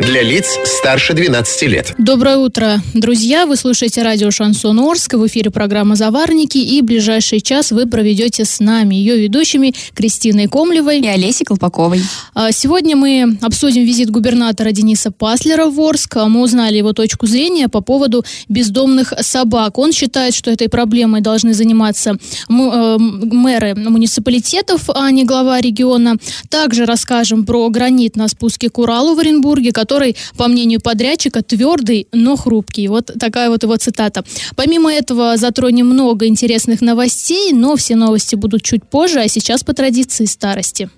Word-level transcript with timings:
Для 0.00 0.22
лиц 0.22 0.58
старше 0.64 1.12
12 1.12 1.62
лет. 1.64 1.94
Доброе 1.98 2.38
утро, 2.38 2.80
друзья! 2.94 3.44
Вы 3.44 3.56
слушаете 3.56 4.02
радио 4.02 4.30
«Шансон 4.30 4.80
Орск». 4.80 5.12
В 5.12 5.26
эфире 5.26 5.50
программа 5.50 5.94
«Заварники». 5.94 6.56
И 6.56 6.80
ближайший 6.80 7.42
час 7.42 7.70
вы 7.70 7.84
проведете 7.84 8.46
с 8.46 8.60
нами, 8.60 8.94
ее 8.94 9.18
ведущими 9.18 9.74
Кристиной 9.94 10.46
Комлевой 10.46 11.00
и 11.00 11.06
Олесей 11.06 11.44
Колпаковой. 11.44 12.00
А, 12.32 12.50
сегодня 12.50 12.96
мы 12.96 13.36
обсудим 13.42 13.84
визит 13.84 14.10
губернатора 14.10 14.72
Дениса 14.72 15.10
Паслера 15.10 15.66
в 15.66 15.78
Орск. 15.78 16.16
Мы 16.16 16.40
узнали 16.40 16.78
его 16.78 16.94
точку 16.94 17.26
зрения 17.26 17.68
по 17.68 17.82
поводу 17.82 18.24
бездомных 18.48 19.12
собак. 19.20 19.76
Он 19.76 19.92
считает, 19.92 20.34
что 20.34 20.50
этой 20.50 20.70
проблемой 20.70 21.20
должны 21.20 21.52
заниматься 21.52 22.12
э, 22.12 22.96
мэры 22.98 23.74
муниципалитетов, 23.74 24.88
а 24.94 25.10
не 25.10 25.24
глава 25.24 25.60
региона. 25.60 26.16
Также 26.48 26.86
расскажем 26.86 27.44
про 27.44 27.68
гранит 27.68 28.16
на 28.16 28.28
спуске 28.28 28.70
к 28.70 28.78
Уралу 28.78 29.14
в 29.14 29.18
Оренбурге, 29.18 29.72
который, 29.72 29.89
по 30.36 30.48
мнению 30.48 30.80
подрядчика, 30.80 31.42
твердый, 31.42 32.06
но 32.12 32.36
хрупкий. 32.36 32.88
Вот 32.88 33.10
такая 33.18 33.50
вот 33.50 33.62
его 33.62 33.76
цитата. 33.76 34.24
Помимо 34.56 34.92
этого 34.92 35.36
затронем 35.36 35.86
много 35.86 36.26
интересных 36.26 36.80
новостей, 36.80 37.52
но 37.52 37.76
все 37.76 37.96
новости 37.96 38.34
будут 38.34 38.62
чуть 38.62 38.84
позже, 38.84 39.20
а 39.20 39.28
сейчас 39.28 39.64
по 39.64 39.72
традиции 39.72 40.24
старости. 40.24 40.88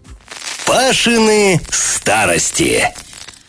Пашины 0.66 1.60
старости. 1.70 2.88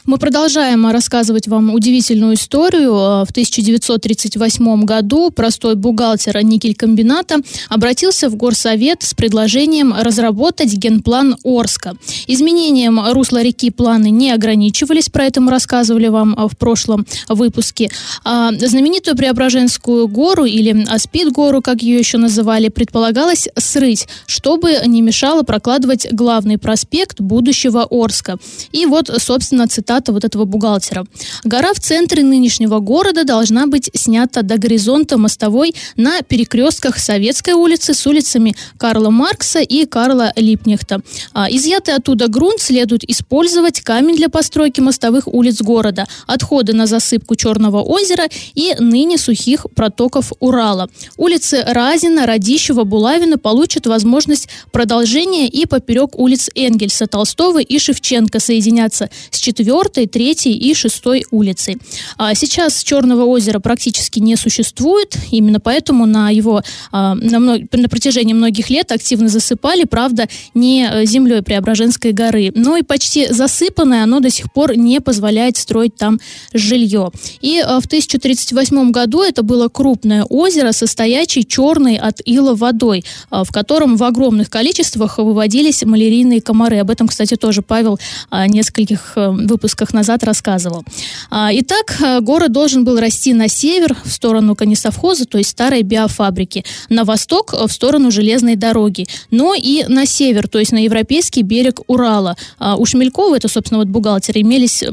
Мы 0.06 0.18
продолжаем 0.18 0.86
рассказывать 0.88 1.48
вам 1.48 1.74
удивительную 1.74 2.34
историю. 2.34 2.92
В 2.92 3.32
1938 3.32 4.84
году 4.84 5.32
простой 5.32 5.76
бухгалтер 5.76 6.44
никелькомбината 6.44 7.38
обратился 7.70 8.28
в 8.28 8.36
горсовет 8.36 9.02
с 9.02 9.14
предложением 9.14 9.94
разработать 9.98 10.74
генплан 10.74 11.38
Орска. 11.46 11.96
Изменением 12.28 13.00
русла 13.14 13.42
реки 13.44 13.72
планы 13.72 14.10
не 14.10 14.32
ограничивались, 14.32 15.08
про 15.08 15.24
это 15.24 15.40
мы 15.40 15.52
рассказывали 15.52 16.10
вам 16.10 16.36
в 16.52 16.58
прошлом 16.58 17.06
выпуске. 17.30 17.90
А 18.26 18.52
знаменитую 18.52 19.16
Преображенскую 19.16 20.10
гору 20.10 20.44
или 20.44 20.86
Аспид-гору, 20.86 21.62
как 21.62 21.82
ее 21.82 21.98
еще 21.98 22.18
называли, 22.18 22.68
предполагалось 22.68 23.48
срыть, 23.58 24.10
чтобы 24.26 24.76
не 24.86 25.02
мешало 25.02 25.44
прокладывать 25.44 26.12
главный 26.12 26.58
проспект 26.58 27.22
будущего 27.22 27.88
Орска. 27.90 28.38
И 28.74 28.86
вот, 28.86 29.10
собственно, 29.18 29.70
цитата 29.70 29.93
цитата 29.94 30.12
вот 30.12 30.24
этого 30.24 30.46
бухгалтера. 30.46 31.06
Гора 31.44 31.74
в 31.74 31.80
центре 31.80 32.24
нынешнего 32.24 32.80
города 32.80 33.24
должна 33.24 33.68
быть 33.68 33.90
снята 33.94 34.42
до 34.42 34.58
горизонта 34.58 35.18
мостовой 35.18 35.76
на 35.98 36.22
перекрестках 36.22 36.98
Советской 36.98 37.54
улицы 37.54 37.94
с 37.94 38.08
улицами 38.08 38.56
Карла 38.78 39.10
Маркса 39.10 39.60
и 39.60 39.86
Карла 39.86 40.32
Липнехта. 40.36 41.02
А, 41.34 41.48
изъятый 41.50 41.96
оттуда 41.96 42.28
грунт 42.28 42.60
следует 42.60 43.04
использовать 43.04 43.82
камень 43.82 44.16
для 44.16 44.30
постройки 44.30 44.82
мостовых 44.82 45.28
улиц 45.28 45.62
города, 45.62 46.06
отходы 46.28 46.74
на 46.74 46.88
засыпку 46.88 47.36
Черного 47.36 47.82
озера 47.82 48.28
и 48.56 48.76
ныне 48.80 49.18
сухих 49.18 49.68
протоков 49.76 50.32
Урала. 50.40 50.90
Улицы 51.18 51.64
Разина, 51.68 52.26
Радищева, 52.26 52.84
Булавина 52.84 53.38
получат 53.38 53.88
возможность 53.88 54.50
продолжения 54.72 55.48
и 55.48 55.66
поперек 55.66 56.18
улиц 56.18 56.50
Энгельса, 56.56 57.06
Толстого 57.08 57.60
и 57.60 57.80
Шевченко 57.80 58.40
соединяться 58.40 59.10
с 59.32 59.40
4 59.40 59.83
4, 59.84 60.08
3 60.08 60.32
и 60.54 60.74
6 60.74 61.04
улицы. 61.32 61.76
А 62.18 62.34
сейчас 62.36 62.84
Черного 62.84 63.26
озера 63.26 63.60
практически 63.60 64.20
не 64.20 64.36
существует, 64.36 65.18
именно 65.32 65.60
поэтому 65.60 66.06
на 66.06 66.30
его 66.30 66.62
а, 66.92 67.16
на, 67.16 67.40
на 67.40 67.90
протяжении 67.90 68.34
многих 68.34 68.70
лет 68.70 68.92
активно 68.92 69.28
засыпали, 69.30 69.84
правда, 69.84 70.28
не 70.54 70.88
э, 70.90 71.06
землей 71.06 71.42
Преображенской 71.42 72.12
горы, 72.12 72.52
но 72.56 72.78
и 72.78 72.84
почти 72.84 73.28
засыпанное 73.32 74.04
оно 74.04 74.20
до 74.20 74.30
сих 74.30 74.52
пор 74.52 74.76
не 74.76 75.00
позволяет 75.02 75.58
строить 75.58 75.96
там 75.96 76.20
жилье. 76.54 77.12
И 77.42 77.60
а, 77.60 77.80
в 77.80 77.86
1038 77.86 78.92
году 78.92 79.22
это 79.22 79.44
было 79.44 79.68
крупное 79.68 80.24
озеро 80.24 80.72
со 80.72 80.88
стоячей 80.88 81.44
черной 81.44 81.98
от 81.98 82.22
ила 82.26 82.56
водой, 82.56 83.04
а, 83.30 83.44
в 83.44 83.52
котором 83.52 83.98
в 83.98 84.04
огромных 84.04 84.50
количествах 84.50 85.18
выводились 85.18 85.84
малярийные 85.84 86.42
комары. 86.42 86.80
Об 86.80 86.90
этом, 86.90 87.08
кстати, 87.08 87.36
тоже 87.36 87.62
Павел 87.62 88.00
нескольких 88.32 89.14
э, 89.16 89.30
выпусков 89.30 89.73
выпусках 89.74 89.94
назад 89.94 90.24
рассказывал. 90.24 90.84
А, 91.30 91.50
итак, 91.52 91.98
э, 92.02 92.20
город 92.22 92.52
должен 92.52 92.86
был 92.86 93.00
расти 93.00 93.34
на 93.34 93.48
север, 93.48 93.96
в 94.06 94.12
сторону 94.12 94.56
конесовхоза, 94.56 95.26
то 95.26 95.38
есть 95.38 95.50
старой 95.50 95.84
биофабрики, 95.84 96.64
на 96.90 97.04
восток, 97.04 97.54
э, 97.54 97.68
в 97.68 97.72
сторону 97.72 98.12
железной 98.12 98.56
дороги, 98.56 99.06
но 99.32 99.56
и 99.56 99.86
на 99.88 100.06
север, 100.06 100.48
то 100.48 100.60
есть 100.60 100.72
на 100.72 100.84
европейский 100.84 101.44
берег 101.44 101.80
Урала. 101.88 102.36
А, 102.60 102.76
у 102.76 102.86
Шмелькова, 102.86 103.36
это, 103.36 103.48
собственно, 103.48 103.80
вот 103.80 103.88
бухгалтер, 103.88 104.38
имелись 104.38 104.84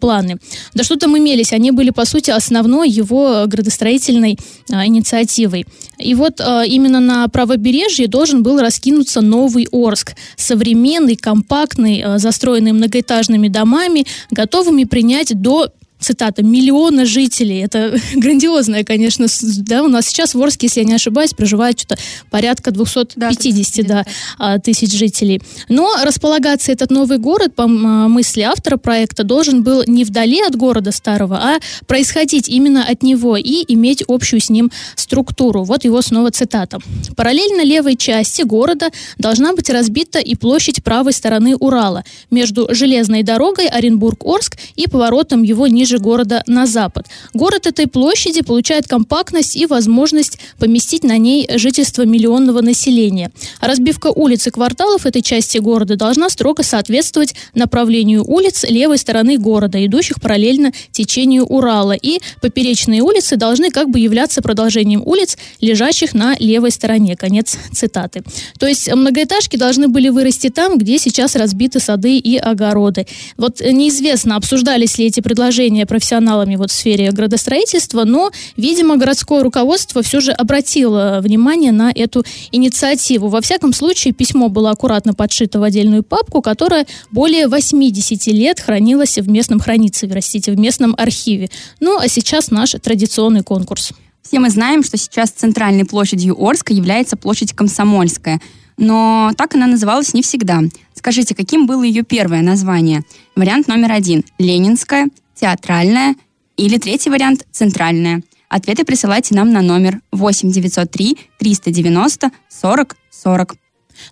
планы. 0.00 0.36
Да 0.74 0.84
что 0.84 0.96
там 0.96 1.16
имелись, 1.16 1.52
они 1.52 1.72
были, 1.72 1.90
по 1.90 2.04
сути, 2.04 2.30
основной 2.30 2.88
его 2.88 3.44
градостроительной 3.46 4.38
а, 4.72 4.86
инициативой. 4.86 5.66
И 5.98 6.14
вот 6.14 6.40
именно 6.40 7.00
на 7.00 7.28
правобережье 7.28 8.06
должен 8.06 8.42
был 8.42 8.60
раскинуться 8.60 9.20
новый 9.20 9.66
Орск, 9.72 10.14
современный, 10.36 11.16
компактный, 11.16 12.04
застроенный 12.18 12.72
многоэтажными 12.72 13.48
домами, 13.48 14.06
готовыми 14.30 14.84
принять 14.84 15.40
до 15.40 15.72
цитата, 15.98 16.42
миллиона 16.42 17.04
жителей. 17.04 17.60
Это 17.60 17.98
грандиозное, 18.14 18.84
конечно, 18.84 19.26
да, 19.58 19.82
у 19.82 19.88
нас 19.88 20.06
сейчас 20.06 20.34
в 20.34 20.42
Орске, 20.42 20.66
если 20.66 20.80
я 20.80 20.86
не 20.86 20.94
ошибаюсь, 20.94 21.34
проживает 21.34 21.80
что-то 21.80 22.00
порядка 22.30 22.70
250 22.70 23.86
да, 23.86 24.04
да, 24.38 24.58
тысяч 24.58 24.92
жителей. 24.92 25.40
Но 25.68 25.94
располагаться 26.02 26.72
этот 26.72 26.90
новый 26.90 27.18
город, 27.18 27.54
по 27.54 27.66
мысли 27.66 28.42
автора 28.42 28.76
проекта, 28.76 29.24
должен 29.24 29.62
был 29.62 29.82
не 29.86 30.04
вдали 30.04 30.40
от 30.40 30.56
города 30.56 30.92
старого, 30.92 31.36
а 31.36 31.58
происходить 31.86 32.48
именно 32.48 32.84
от 32.84 33.02
него 33.02 33.36
и 33.36 33.64
иметь 33.68 34.02
общую 34.06 34.40
с 34.40 34.50
ним 34.50 34.70
структуру. 34.94 35.64
Вот 35.64 35.84
его 35.84 36.02
снова 36.02 36.30
цитата. 36.30 36.78
Параллельно 37.16 37.64
левой 37.64 37.96
части 37.96 38.42
города 38.42 38.90
должна 39.18 39.52
быть 39.52 39.70
разбита 39.70 40.18
и 40.18 40.34
площадь 40.34 40.82
правой 40.84 41.12
стороны 41.12 41.56
Урала 41.56 42.04
между 42.30 42.68
железной 42.70 43.22
дорогой 43.22 43.68
Оренбург-Орск 43.68 44.56
и 44.76 44.86
поворотом 44.86 45.42
его 45.42 45.66
ниже 45.66 45.87
ниже 45.88 45.98
города 45.98 46.42
на 46.46 46.66
запад. 46.66 47.06
Город 47.32 47.66
этой 47.66 47.86
площади 47.86 48.42
получает 48.42 48.86
компактность 48.86 49.56
и 49.56 49.66
возможность 49.66 50.38
поместить 50.58 51.02
на 51.02 51.16
ней 51.16 51.48
жительство 51.56 52.04
миллионного 52.04 52.60
населения. 52.60 53.30
разбивка 53.60 54.08
улиц 54.08 54.46
и 54.46 54.50
кварталов 54.50 55.06
этой 55.06 55.22
части 55.22 55.58
города 55.58 55.96
должна 55.96 56.28
строго 56.28 56.62
соответствовать 56.62 57.34
направлению 57.54 58.24
улиц 58.24 58.64
левой 58.68 58.98
стороны 58.98 59.38
города, 59.38 59.84
идущих 59.84 60.20
параллельно 60.20 60.72
течению 60.92 61.46
Урала. 61.46 61.92
И 61.92 62.20
поперечные 62.42 63.00
улицы 63.02 63.36
должны 63.36 63.70
как 63.70 63.88
бы 63.88 63.98
являться 63.98 64.42
продолжением 64.42 65.02
улиц, 65.06 65.38
лежащих 65.60 66.14
на 66.14 66.36
левой 66.38 66.70
стороне. 66.70 67.16
Конец 67.16 67.56
цитаты. 67.72 68.22
То 68.58 68.66
есть 68.66 68.92
многоэтажки 68.92 69.56
должны 69.56 69.88
были 69.88 70.10
вырасти 70.10 70.50
там, 70.50 70.76
где 70.76 70.98
сейчас 70.98 71.34
разбиты 71.36 71.80
сады 71.80 72.18
и 72.18 72.36
огороды. 72.36 73.06
Вот 73.36 73.60
неизвестно, 73.60 74.36
обсуждались 74.36 74.98
ли 74.98 75.06
эти 75.06 75.20
предложения 75.20 75.77
обучения 75.78 75.86
профессионалами 75.86 76.56
вот 76.56 76.70
в 76.70 76.74
сфере 76.74 77.10
градостроительства, 77.12 78.04
но, 78.04 78.30
видимо, 78.56 78.96
городское 78.96 79.42
руководство 79.42 80.02
все 80.02 80.20
же 80.20 80.32
обратило 80.32 81.20
внимание 81.22 81.72
на 81.72 81.90
эту 81.94 82.24
инициативу. 82.52 83.28
Во 83.28 83.40
всяком 83.40 83.72
случае, 83.72 84.12
письмо 84.12 84.48
было 84.48 84.70
аккуратно 84.70 85.14
подшито 85.14 85.60
в 85.60 85.62
отдельную 85.62 86.02
папку, 86.02 86.42
которая 86.42 86.86
более 87.10 87.48
80 87.48 88.26
лет 88.28 88.60
хранилась 88.60 89.18
в 89.18 89.28
местном 89.28 89.60
хранится, 89.60 90.08
простите, 90.08 90.52
в 90.52 90.58
местном 90.58 90.94
архиве. 90.98 91.48
Ну, 91.80 91.98
а 91.98 92.08
сейчас 92.08 92.50
наш 92.50 92.72
традиционный 92.82 93.42
конкурс. 93.42 93.92
Все 94.22 94.40
мы 94.40 94.50
знаем, 94.50 94.82
что 94.82 94.96
сейчас 94.96 95.30
центральной 95.30 95.84
площадью 95.84 96.36
Орска 96.38 96.72
является 96.72 97.16
площадь 97.16 97.52
Комсомольская. 97.52 98.40
Но 98.78 99.32
так 99.36 99.54
она 99.54 99.66
называлась 99.66 100.14
не 100.14 100.22
всегда. 100.22 100.60
Скажите, 100.94 101.34
каким 101.34 101.66
было 101.66 101.82
ее 101.82 102.02
первое 102.02 102.42
название? 102.42 103.02
Вариант 103.36 103.68
номер 103.68 103.92
один– 103.92 104.24
Ленинская, 104.38 105.08
театральная 105.40 106.14
или 106.56 106.78
третий 106.78 107.10
вариант– 107.10 107.46
центральная. 107.52 108.22
Ответы 108.48 108.84
присылайте 108.84 109.34
нам 109.34 109.52
на 109.52 109.62
номер 109.62 110.00
8 110.12 110.50
903 110.50 111.18
390 111.38 112.30
40 112.48 112.96
40. 113.10 113.54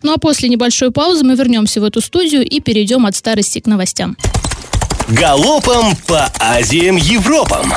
Ну 0.02 0.12
а 0.12 0.18
после 0.18 0.48
небольшой 0.48 0.90
паузы 0.90 1.24
мы 1.24 1.34
вернемся 1.34 1.80
в 1.80 1.84
эту 1.84 2.00
студию 2.00 2.44
и 2.44 2.60
перейдем 2.60 3.06
от 3.06 3.16
старости 3.16 3.60
к 3.60 3.66
новостям. 3.66 4.16
Галопом 5.08 5.94
по 6.06 6.30
Азиям 6.40 6.96
Европам! 6.96 7.72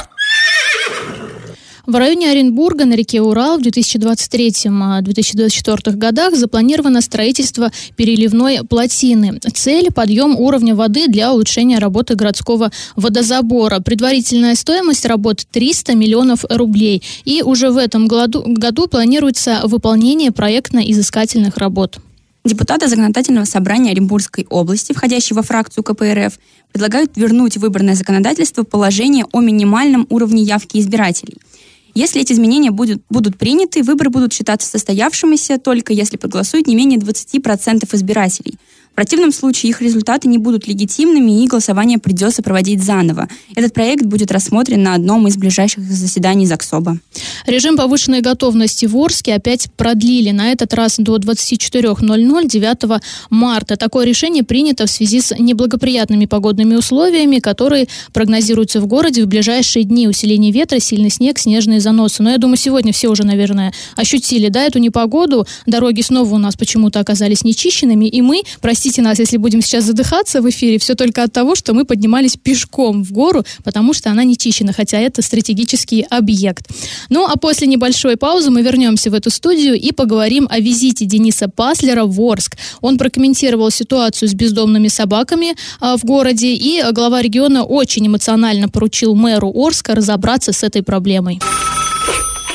В 1.89 1.95
районе 1.95 2.29
Оренбурга 2.29 2.85
на 2.85 2.93
реке 2.93 3.19
Урал 3.19 3.57
в 3.57 3.63
2023-2024 3.63 5.95
годах 5.95 6.35
запланировано 6.35 7.01
строительство 7.01 7.71
переливной 7.95 8.63
плотины. 8.63 9.39
Цель– 9.55 9.91
подъем 9.95 10.35
уровня 10.35 10.75
воды 10.75 11.07
для 11.07 11.33
улучшения 11.33 11.79
работы 11.79 12.13
городского 12.13 12.71
водозабора. 12.95 13.79
Предварительная 13.79 14.53
стоимость 14.53 15.07
работ 15.07 15.47
300 15.51 15.95
миллионов 15.95 16.45
рублей. 16.47 17.01
И 17.25 17.41
уже 17.41 17.71
в 17.71 17.77
этом 17.77 18.07
году, 18.07 18.43
году 18.45 18.85
планируется 18.85 19.61
выполнение 19.63 20.31
проектно-изыскательных 20.31 21.57
работ. 21.57 21.97
Депутаты 22.45 22.87
Законодательного 22.87 23.45
собрания 23.45 23.93
Оренбургской 23.93 24.45
области, 24.51 24.93
входящие 24.93 25.35
во 25.35 25.41
фракцию 25.41 25.83
КПРФ, 25.83 26.37
предлагают 26.71 27.17
вернуть 27.17 27.57
в 27.57 27.61
выборное 27.61 27.95
законодательство 27.95 28.61
положение 28.61 29.25
о 29.31 29.41
минимальном 29.41 30.05
уровне 30.11 30.43
явки 30.43 30.77
избирателей– 30.77 31.39
если 31.95 32.21
эти 32.21 32.33
изменения 32.33 32.71
будут, 32.71 33.01
будут 33.09 33.37
приняты, 33.37 33.83
выборы 33.83 34.09
будут 34.09 34.33
считаться 34.33 34.69
состоявшимися 34.69 35.57
только 35.57 35.93
если 35.93 36.17
проголосует 36.17 36.67
не 36.67 36.75
менее 36.75 36.99
20% 36.99 37.95
избирателей– 37.95 38.57
противном 38.99 39.31
случае 39.31 39.69
их 39.69 39.81
результаты 39.81 40.27
не 40.27 40.37
будут 40.37 40.67
легитимными 40.67 41.41
и 41.41 41.47
голосование 41.47 41.99
придется 41.99 42.43
проводить 42.43 42.83
заново. 42.83 43.29
Этот 43.55 43.73
проект 43.73 44.03
будет 44.03 44.29
рассмотрен 44.29 44.83
на 44.83 44.93
одном 44.93 45.25
из 45.25 45.37
ближайших 45.37 45.85
заседаний 45.85 46.45
ЗАГСОБа. 46.45 46.99
Режим 47.45 47.77
повышенной 47.77 48.19
готовности 48.19 48.87
в 48.87 48.97
Орске 48.97 49.35
опять 49.35 49.71
продлили, 49.77 50.31
на 50.31 50.51
этот 50.51 50.73
раз 50.73 50.95
до 50.97 51.15
24.00 51.15 52.47
9 52.49 53.01
марта. 53.29 53.77
Такое 53.77 54.05
решение 54.05 54.43
принято 54.43 54.85
в 54.85 54.91
связи 54.91 55.21
с 55.21 55.33
неблагоприятными 55.33 56.25
погодными 56.25 56.75
условиями, 56.75 57.39
которые 57.39 57.87
прогнозируются 58.11 58.81
в 58.81 58.87
городе 58.87 59.23
в 59.23 59.27
ближайшие 59.27 59.85
дни. 59.85 60.09
Усиление 60.09 60.51
ветра, 60.51 60.79
сильный 60.79 61.09
снег, 61.09 61.39
снежные 61.39 61.79
заносы. 61.79 62.21
Но 62.21 62.31
я 62.31 62.37
думаю, 62.37 62.57
сегодня 62.57 62.91
все 62.91 63.07
уже, 63.07 63.23
наверное, 63.23 63.71
ощутили, 63.95 64.49
да, 64.49 64.63
эту 64.63 64.79
непогоду. 64.79 65.47
Дороги 65.65 66.01
снова 66.01 66.35
у 66.35 66.37
нас 66.37 66.57
почему-то 66.57 66.99
оказались 66.99 67.45
нечищенными, 67.45 68.05
и 68.05 68.21
мы, 68.21 68.41
простите, 68.59 68.88
простите 68.89 69.01
нас, 69.03 69.19
если 69.19 69.37
будем 69.37 69.61
сейчас 69.61 69.83
задыхаться 69.83 70.41
в 70.41 70.49
эфире, 70.49 70.79
все 70.79 70.95
только 70.95 71.21
от 71.23 71.31
того, 71.31 71.55
что 71.55 71.75
мы 71.75 71.85
поднимались 71.85 72.37
пешком 72.37 73.03
в 73.03 73.11
гору, 73.11 73.43
потому 73.63 73.93
что 73.93 74.09
она 74.09 74.23
не 74.23 74.35
чищена, 74.35 74.73
хотя 74.73 74.97
это 74.97 75.21
стратегический 75.21 76.05
объект. 76.09 76.65
Ну, 77.09 77.27
а 77.27 77.37
после 77.37 77.67
небольшой 77.67 78.17
паузы 78.17 78.49
мы 78.49 78.63
вернемся 78.63 79.11
в 79.11 79.13
эту 79.13 79.29
студию 79.29 79.75
и 79.75 79.91
поговорим 79.91 80.47
о 80.49 80.59
визите 80.59 81.05
Дениса 81.05 81.47
Паслера 81.49 82.05
в 82.05 82.19
Орск. 82.19 82.57
Он 82.81 82.97
прокомментировал 82.97 83.69
ситуацию 83.69 84.27
с 84.27 84.33
бездомными 84.33 84.87
собаками 84.87 85.53
а, 85.79 85.95
в 85.95 86.03
городе, 86.03 86.55
и 86.55 86.81
глава 86.91 87.21
региона 87.21 87.63
очень 87.63 88.07
эмоционально 88.07 88.69
поручил 88.69 89.13
мэру 89.13 89.51
Орска 89.53 89.93
разобраться 89.93 90.51
с 90.51 90.63
этой 90.63 90.81
проблемой. 90.81 91.39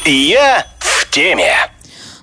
Я 0.05 0.67
в 0.81 1.11
теме. 1.11 1.55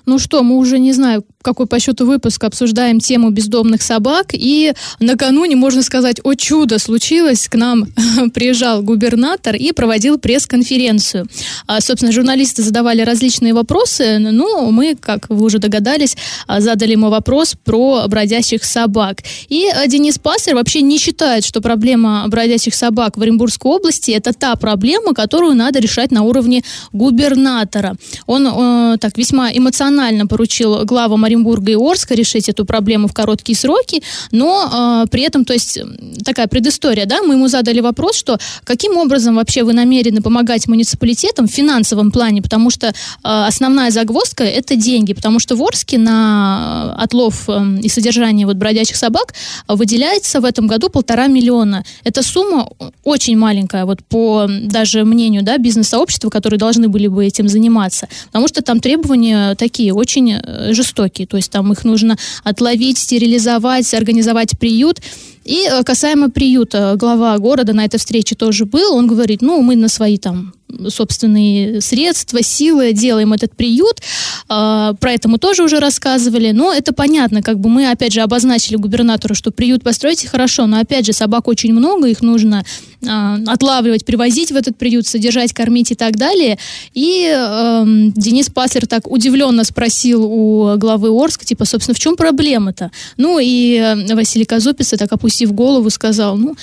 Ну 0.04 0.18
что, 0.18 0.42
мы 0.42 0.56
уже 0.56 0.78
не 0.78 0.92
знаю, 0.92 1.24
какой 1.42 1.66
по 1.66 1.78
счету 1.78 2.06
выпуск 2.06 2.42
обсуждаем 2.44 3.00
тему 3.00 3.30
бездомных 3.30 3.82
собак. 3.82 4.28
И 4.32 4.72
накануне, 5.00 5.56
можно 5.56 5.82
сказать, 5.82 6.20
о 6.22 6.34
чудо 6.34 6.78
случилось. 6.78 7.48
К 7.48 7.56
нам 7.56 7.86
приезжал 8.34 8.82
губернатор 8.82 9.56
и 9.56 9.72
проводил 9.72 10.18
пресс-конференцию. 10.18 11.26
А, 11.66 11.80
собственно, 11.80 12.12
журналисты 12.12 12.62
задавали 12.62 13.02
различные 13.02 13.54
вопросы. 13.54 14.18
Ну, 14.18 14.70
мы, 14.70 14.94
как 14.94 15.28
вы 15.28 15.44
уже 15.44 15.58
догадались, 15.58 16.16
а, 16.46 16.60
задали 16.60 16.92
ему 16.92 17.10
вопрос 17.10 17.54
про 17.64 18.06
бродящих 18.08 18.64
собак. 18.64 19.18
И 19.48 19.66
а, 19.66 19.86
Денис 19.86 20.18
Пассер 20.18 20.54
вообще 20.54 20.82
не 20.82 20.98
считает, 20.98 21.44
что 21.44 21.60
проблема 21.60 22.24
бродящих 22.28 22.74
собак 22.74 23.16
в 23.16 23.22
Оренбургской 23.22 23.70
области 23.70 24.10
это 24.10 24.32
та 24.32 24.56
проблема, 24.56 25.14
которую 25.14 25.54
надо 25.54 25.78
решать 25.78 26.10
на 26.10 26.22
уровне 26.22 26.62
губернатора. 26.92 27.96
Он 28.26 28.46
э, 28.46 28.96
так 28.98 29.18
весьма 29.18 29.50
эмоционально 29.52 30.26
поручил 30.26 30.84
главам 30.84 31.24
Оренбурга 31.32 31.72
и 31.72 31.76
Орска 31.76 32.14
решить 32.14 32.48
эту 32.48 32.64
проблему 32.64 33.08
в 33.08 33.12
короткие 33.12 33.56
сроки, 33.56 34.02
но 34.30 35.02
э, 35.04 35.10
при 35.10 35.22
этом, 35.22 35.44
то 35.44 35.52
есть 35.52 35.78
такая 36.24 36.46
предыстория, 36.46 37.06
да, 37.06 37.22
мы 37.22 37.34
ему 37.34 37.48
задали 37.48 37.80
вопрос, 37.80 38.16
что 38.16 38.38
каким 38.64 38.96
образом 38.96 39.36
вообще 39.36 39.62
вы 39.62 39.72
намерены 39.72 40.20
помогать 40.20 40.68
муниципалитетам 40.68 41.48
в 41.48 41.50
финансовом 41.50 42.10
плане, 42.10 42.42
потому 42.42 42.70
что 42.70 42.88
э, 42.88 42.92
основная 43.22 43.90
загвоздка 43.90 44.44
это 44.44 44.76
деньги, 44.76 45.14
потому 45.14 45.38
что 45.40 45.56
в 45.56 45.62
Орске 45.62 45.98
на 45.98 46.94
отлов 46.98 47.48
э, 47.48 47.78
и 47.82 47.88
содержание 47.88 48.46
вот 48.46 48.56
бродячих 48.56 48.96
собак 48.96 49.34
выделяется 49.68 50.40
в 50.40 50.44
этом 50.44 50.66
году 50.66 50.88
полтора 50.88 51.26
миллиона. 51.26 51.84
Эта 52.04 52.22
сумма 52.22 52.68
очень 53.04 53.36
маленькая, 53.36 53.84
вот 53.84 54.02
по 54.04 54.46
даже 54.48 55.04
мнению, 55.04 55.42
да, 55.42 55.58
бизнес-сообщества, 55.58 56.30
которые 56.30 56.58
должны 56.58 56.88
были 56.88 57.06
бы 57.06 57.24
этим 57.24 57.48
заниматься, 57.48 58.08
потому 58.26 58.48
что 58.48 58.62
там 58.62 58.80
требования 58.80 59.54
такие 59.54 59.94
очень 59.94 60.32
э, 60.32 60.72
жестокие 60.72 61.21
то 61.26 61.36
есть 61.36 61.50
там 61.50 61.72
их 61.72 61.84
нужно 61.84 62.16
отловить, 62.44 62.98
стерилизовать, 62.98 63.92
организовать 63.94 64.58
приют. 64.58 65.00
И 65.44 65.66
э, 65.68 65.82
касаемо 65.82 66.30
приюта, 66.30 66.94
глава 66.96 67.36
города 67.38 67.72
на 67.72 67.84
этой 67.84 67.98
встрече 67.98 68.34
тоже 68.34 68.64
был, 68.64 68.94
он 68.94 69.06
говорит, 69.06 69.42
ну, 69.42 69.60
мы 69.62 69.76
на 69.76 69.88
свои 69.88 70.18
там 70.18 70.52
собственные 70.88 71.80
средства, 71.80 72.42
силы 72.42 72.92
делаем 72.92 73.32
этот 73.32 73.56
приют. 73.56 74.00
А, 74.48 74.94
про 74.94 75.12
это 75.12 75.28
мы 75.28 75.38
тоже 75.38 75.62
уже 75.64 75.80
рассказывали. 75.80 76.52
Но 76.52 76.72
это 76.72 76.92
понятно, 76.92 77.42
как 77.42 77.58
бы 77.58 77.68
мы 77.68 77.90
опять 77.90 78.12
же 78.12 78.20
обозначили 78.20 78.76
губернатору, 78.76 79.34
что 79.34 79.50
приют 79.50 79.82
построите 79.82 80.28
хорошо, 80.28 80.66
но 80.66 80.78
опять 80.78 81.06
же 81.06 81.12
собак 81.12 81.48
очень 81.48 81.72
много, 81.72 82.08
их 82.08 82.22
нужно 82.22 82.64
а, 83.06 83.38
отлавливать, 83.46 84.04
привозить 84.04 84.52
в 84.52 84.56
этот 84.56 84.76
приют, 84.76 85.06
содержать, 85.06 85.52
кормить 85.52 85.90
и 85.90 85.94
так 85.94 86.16
далее. 86.16 86.58
И 86.94 87.30
э, 87.34 87.84
Денис 88.16 88.48
Паслер 88.48 88.86
так 88.86 89.10
удивленно 89.10 89.64
спросил 89.64 90.24
у 90.24 90.76
главы 90.76 91.08
Орска, 91.10 91.44
типа, 91.44 91.64
собственно, 91.64 91.94
в 91.94 91.98
чем 91.98 92.16
проблема-то? 92.16 92.90
Ну 93.16 93.38
и 93.40 93.76
э, 93.76 94.14
Василий 94.14 94.44
Казупиц, 94.44 94.90
так 94.90 95.12
опустив 95.32 95.52
голову, 95.52 95.90
сказал, 95.90 96.36
ну, 96.36 96.56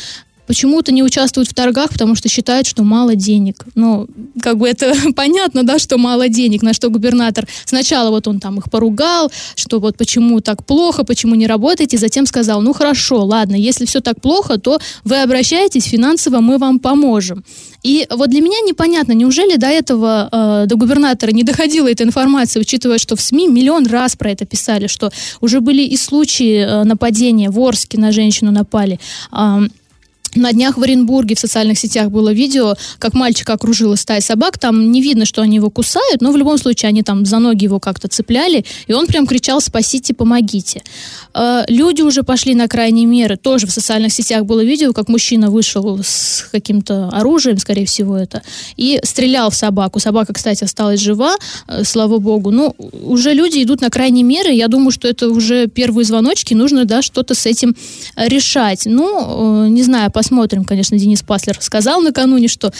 почему-то 0.49 0.91
не 0.91 1.03
участвуют 1.03 1.47
в 1.47 1.53
торгах, 1.53 1.91
потому 1.91 2.15
что 2.15 2.27
считают, 2.27 2.65
что 2.65 2.81
мало 2.81 3.13
денег. 3.13 3.65
Ну, 3.75 4.07
как 4.41 4.57
бы 4.57 4.67
это 4.67 4.95
понятно, 5.15 5.61
да, 5.61 5.77
что 5.77 5.99
мало 5.99 6.27
денег, 6.27 6.63
на 6.63 6.73
что 6.73 6.89
губернатор 6.89 7.47
сначала 7.65 8.09
вот 8.09 8.27
он 8.27 8.39
там 8.39 8.57
их 8.57 8.71
поругал, 8.71 9.31
что 9.55 9.79
вот 9.79 9.95
почему 9.95 10.41
так 10.41 10.65
плохо, 10.65 11.03
почему 11.03 11.35
не 11.35 11.45
работаете, 11.45 11.99
затем 11.99 12.25
сказал, 12.25 12.61
ну 12.61 12.73
хорошо, 12.73 13.23
ладно, 13.25 13.53
если 13.53 13.85
все 13.85 13.99
так 13.99 14.21
плохо, 14.21 14.57
то 14.57 14.79
вы 15.03 15.21
обращаетесь 15.21 15.83
финансово, 15.83 16.39
мы 16.39 16.57
вам 16.57 16.79
поможем. 16.79 17.43
И 17.83 18.07
вот 18.09 18.29
для 18.29 18.41
меня 18.41 18.59
непонятно, 18.65 19.13
неужели 19.13 19.55
до 19.55 19.67
этого, 19.67 20.29
э, 20.31 20.65
до 20.67 20.75
губернатора 20.75 21.31
не 21.31 21.43
доходила 21.43 21.87
эта 21.87 22.03
информация, 22.03 22.59
учитывая, 22.59 22.97
что 22.97 23.15
в 23.15 23.21
СМИ 23.21 23.47
миллион 23.47 23.85
раз 23.85 24.15
про 24.15 24.31
это 24.31 24.45
писали, 24.45 24.87
что 24.87 25.11
уже 25.41 25.61
были 25.61 25.83
и 25.83 25.95
случаи 25.95 26.65
э, 26.65 26.83
нападения 26.83 27.51
в 27.51 27.59
Орске 27.59 27.99
на 27.99 28.11
женщину 28.11 28.51
напали. 28.51 28.99
Э, 29.31 29.59
на 30.35 30.53
днях 30.53 30.77
в 30.77 30.83
Оренбурге 30.83 31.35
в 31.35 31.39
социальных 31.39 31.79
сетях 31.79 32.09
было 32.11 32.31
видео, 32.31 32.75
как 32.99 33.13
мальчика 33.13 33.53
окружила 33.53 33.95
стая 33.95 34.21
собак. 34.21 34.57
Там 34.57 34.91
не 34.91 35.01
видно, 35.01 35.25
что 35.25 35.41
они 35.41 35.57
его 35.57 35.69
кусают, 35.69 36.21
но 36.21 36.31
в 36.31 36.37
любом 36.37 36.57
случае 36.57 36.89
они 36.89 37.03
там 37.03 37.25
за 37.25 37.39
ноги 37.39 37.63
его 37.65 37.79
как-то 37.79 38.07
цепляли, 38.07 38.65
и 38.87 38.93
он 38.93 39.07
прям 39.07 39.25
кричал 39.27 39.61
«спасите, 39.61 40.13
помогите». 40.13 40.83
Э, 41.33 41.63
люди 41.67 42.01
уже 42.01 42.23
пошли 42.23 42.55
на 42.55 42.67
крайние 42.67 43.05
меры. 43.05 43.37
Тоже 43.37 43.67
в 43.67 43.71
социальных 43.71 44.13
сетях 44.13 44.45
было 44.45 44.63
видео, 44.63 44.93
как 44.93 45.09
мужчина 45.09 45.49
вышел 45.49 45.99
с 46.03 46.47
каким-то 46.51 47.09
оружием, 47.09 47.57
скорее 47.57 47.85
всего 47.85 48.17
это, 48.17 48.41
и 48.77 48.99
стрелял 49.03 49.49
в 49.49 49.55
собаку. 49.55 49.99
Собака, 49.99 50.33
кстати, 50.33 50.63
осталась 50.63 50.99
жива, 50.99 51.35
э, 51.67 51.83
слава 51.83 52.19
богу. 52.19 52.51
Ну, 52.51 52.75
уже 53.03 53.33
люди 53.33 53.63
идут 53.63 53.81
на 53.81 53.89
крайние 53.89 54.23
меры. 54.23 54.51
Я 54.51 54.67
думаю, 54.67 54.91
что 54.91 55.07
это 55.07 55.29
уже 55.29 55.67
первые 55.67 56.05
звоночки, 56.05 56.53
нужно, 56.53 56.85
да, 56.85 57.01
что-то 57.01 57.35
с 57.35 57.45
этим 57.45 57.75
решать. 58.15 58.83
Ну, 58.85 59.65
э, 59.65 59.69
не 59.69 59.83
знаю, 59.83 60.11
посмотрим, 60.19 60.65
конечно, 60.65 60.99
Денис 60.99 61.21
Паслер 61.21 61.57
сказал 61.61 62.01
накануне, 62.01 62.49
что 62.49 62.73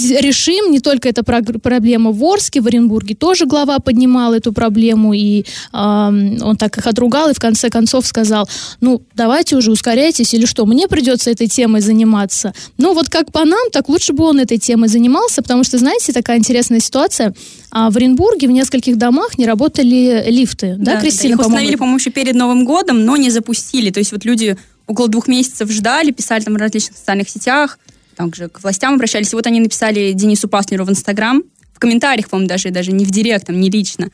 решим, 0.00 0.72
не 0.72 0.80
только 0.80 1.08
эта 1.08 1.22
проблема 1.22 2.10
в 2.10 2.24
Орске, 2.24 2.60
в 2.60 2.66
Оренбурге 2.66 3.14
тоже 3.14 3.46
глава 3.46 3.78
поднимал 3.78 4.34
эту 4.34 4.52
проблему, 4.52 5.12
и 5.12 5.42
э, 5.42 5.44
он 5.72 6.56
так 6.56 6.76
их 6.76 6.86
отругал, 6.88 7.30
и 7.30 7.32
в 7.32 7.38
конце 7.38 7.70
концов 7.70 8.04
сказал, 8.08 8.48
ну, 8.80 9.02
давайте 9.14 9.54
уже 9.54 9.70
ускоряйтесь, 9.70 10.34
или 10.34 10.46
что, 10.46 10.66
мне 10.66 10.88
придется 10.88 11.30
этой 11.30 11.46
темой 11.46 11.80
заниматься. 11.80 12.52
Ну, 12.76 12.92
вот 12.92 13.08
как 13.08 13.30
по 13.30 13.44
нам, 13.44 13.70
так 13.70 13.88
лучше 13.88 14.12
бы 14.12 14.24
он 14.24 14.40
этой 14.40 14.58
темой 14.58 14.88
занимался, 14.88 15.42
потому 15.42 15.62
что, 15.62 15.78
знаете, 15.78 16.12
такая 16.12 16.38
интересная 16.38 16.80
ситуация, 16.80 17.34
а 17.70 17.88
в 17.90 17.96
Оренбурге 17.96 18.48
в 18.48 18.50
нескольких 18.50 18.98
домах 18.98 19.38
не 19.38 19.46
работали 19.46 20.24
лифты, 20.28 20.74
да, 20.76 20.94
да 20.94 21.00
Кристина, 21.00 21.36
да, 21.36 21.42
их 21.42 21.46
установили, 21.46 21.76
по-моему, 21.76 21.98
еще 21.98 22.10
перед 22.10 22.34
Новым 22.34 22.64
годом, 22.64 23.04
но 23.04 23.16
не 23.16 23.30
запустили, 23.30 23.90
то 23.90 24.00
есть 24.00 24.10
вот 24.10 24.24
люди 24.24 24.56
около 24.86 25.08
двух 25.08 25.28
месяцев 25.28 25.70
ждали, 25.70 26.10
писали 26.10 26.42
там 26.42 26.54
в 26.54 26.56
различных 26.56 26.96
социальных 26.96 27.28
сетях, 27.28 27.78
также 28.16 28.48
к 28.48 28.62
властям 28.62 28.94
обращались. 28.94 29.32
И 29.32 29.36
вот 29.36 29.46
они 29.46 29.60
написали 29.60 30.12
Денису 30.12 30.48
Паснеру 30.48 30.84
в 30.84 30.90
Инстаграм, 30.90 31.42
в 31.72 31.78
комментариях, 31.78 32.28
по-моему, 32.28 32.48
даже, 32.48 32.70
даже 32.70 32.92
не 32.92 33.04
в 33.04 33.10
директом, 33.10 33.60
не 33.60 33.70
лично. 33.70 34.10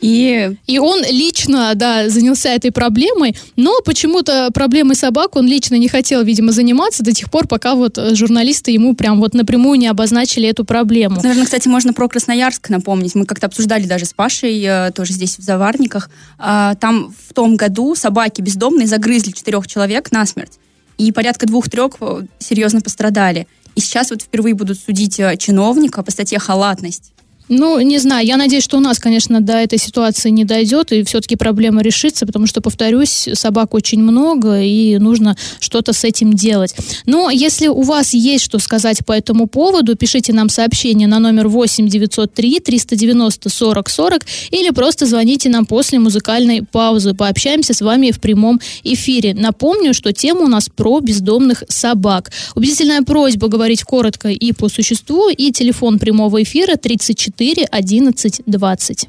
И... 0.00 0.56
и 0.66 0.78
он 0.78 1.02
лично 1.10 1.72
да, 1.74 2.08
занялся 2.08 2.48
этой 2.50 2.72
проблемой, 2.72 3.36
но 3.56 3.80
почему-то 3.84 4.50
проблемой 4.52 4.96
собак 4.96 5.36
он 5.36 5.46
лично 5.46 5.74
не 5.74 5.88
хотел, 5.88 6.22
видимо, 6.22 6.52
заниматься 6.52 7.02
до 7.02 7.12
тех 7.12 7.30
пор, 7.30 7.46
пока 7.46 7.74
вот 7.74 7.98
журналисты 8.12 8.70
ему 8.70 8.94
прям 8.94 9.20
вот 9.20 9.34
напрямую 9.34 9.78
не 9.78 9.88
обозначили 9.88 10.48
эту 10.48 10.64
проблему. 10.64 11.16
Наверное, 11.22 11.44
кстати, 11.44 11.68
можно 11.68 11.92
про 11.92 12.08
Красноярск 12.08 12.70
напомнить. 12.70 13.14
Мы 13.14 13.26
как-то 13.26 13.46
обсуждали 13.46 13.86
даже 13.86 14.06
с 14.06 14.12
Пашей, 14.12 14.62
э, 14.62 14.90
тоже 14.92 15.12
здесь 15.12 15.38
в 15.38 15.42
Заварниках. 15.42 16.10
А, 16.38 16.74
там 16.76 17.14
в 17.28 17.34
том 17.34 17.56
году 17.56 17.94
собаки 17.94 18.40
бездомные 18.40 18.86
загрызли 18.86 19.32
четырех 19.32 19.66
человек 19.66 20.12
насмерть. 20.12 20.58
И 20.98 21.12
порядка 21.12 21.46
двух-трех 21.46 21.92
э, 22.00 22.22
серьезно 22.38 22.80
пострадали. 22.80 23.46
И 23.74 23.80
сейчас 23.80 24.10
вот 24.10 24.22
впервые 24.22 24.54
будут 24.54 24.78
судить 24.78 25.18
э, 25.20 25.36
чиновника 25.36 26.02
по 26.02 26.10
статье 26.10 26.38
«Халатность». 26.38 27.12
Ну, 27.50 27.80
не 27.80 27.98
знаю, 27.98 28.24
я 28.24 28.36
надеюсь, 28.36 28.62
что 28.62 28.76
у 28.76 28.80
нас, 28.80 29.00
конечно, 29.00 29.40
до 29.40 29.54
этой 29.54 29.76
ситуации 29.76 30.30
не 30.30 30.44
дойдет, 30.44 30.92
и 30.92 31.02
все-таки 31.02 31.34
проблема 31.34 31.82
решится, 31.82 32.24
потому 32.24 32.46
что, 32.46 32.60
повторюсь, 32.60 33.28
собак 33.34 33.74
очень 33.74 34.00
много, 34.00 34.60
и 34.60 34.98
нужно 34.98 35.36
что-то 35.58 35.92
с 35.92 36.04
этим 36.04 36.34
делать. 36.34 36.76
Но 37.06 37.28
если 37.28 37.66
у 37.66 37.82
вас 37.82 38.14
есть 38.14 38.44
что 38.44 38.60
сказать 38.60 39.04
по 39.04 39.10
этому 39.10 39.48
поводу, 39.48 39.96
пишите 39.96 40.32
нам 40.32 40.48
сообщение 40.48 41.08
на 41.08 41.18
номер 41.18 41.48
8 41.48 41.88
903 41.88 42.60
390 42.60 43.48
40 43.48 43.90
40 43.90 44.22
или 44.52 44.70
просто 44.70 45.06
звоните 45.06 45.48
нам 45.48 45.66
после 45.66 45.98
музыкальной 45.98 46.62
паузы. 46.62 47.14
Пообщаемся 47.14 47.74
с 47.74 47.80
вами 47.80 48.12
в 48.12 48.20
прямом 48.20 48.60
эфире. 48.84 49.34
Напомню, 49.34 49.92
что 49.92 50.12
тема 50.12 50.42
у 50.42 50.48
нас 50.48 50.68
про 50.68 51.00
бездомных 51.00 51.64
собак. 51.66 52.30
Убедительная 52.54 53.02
просьба 53.02 53.48
говорить 53.48 53.82
коротко 53.82 54.28
и 54.28 54.52
по 54.52 54.68
существу, 54.68 55.30
и 55.30 55.50
телефон 55.50 55.98
прямого 55.98 56.44
эфира 56.44 56.76
34 56.76 57.39
4 57.40 57.66
11 57.70 58.42
20. 58.46 59.08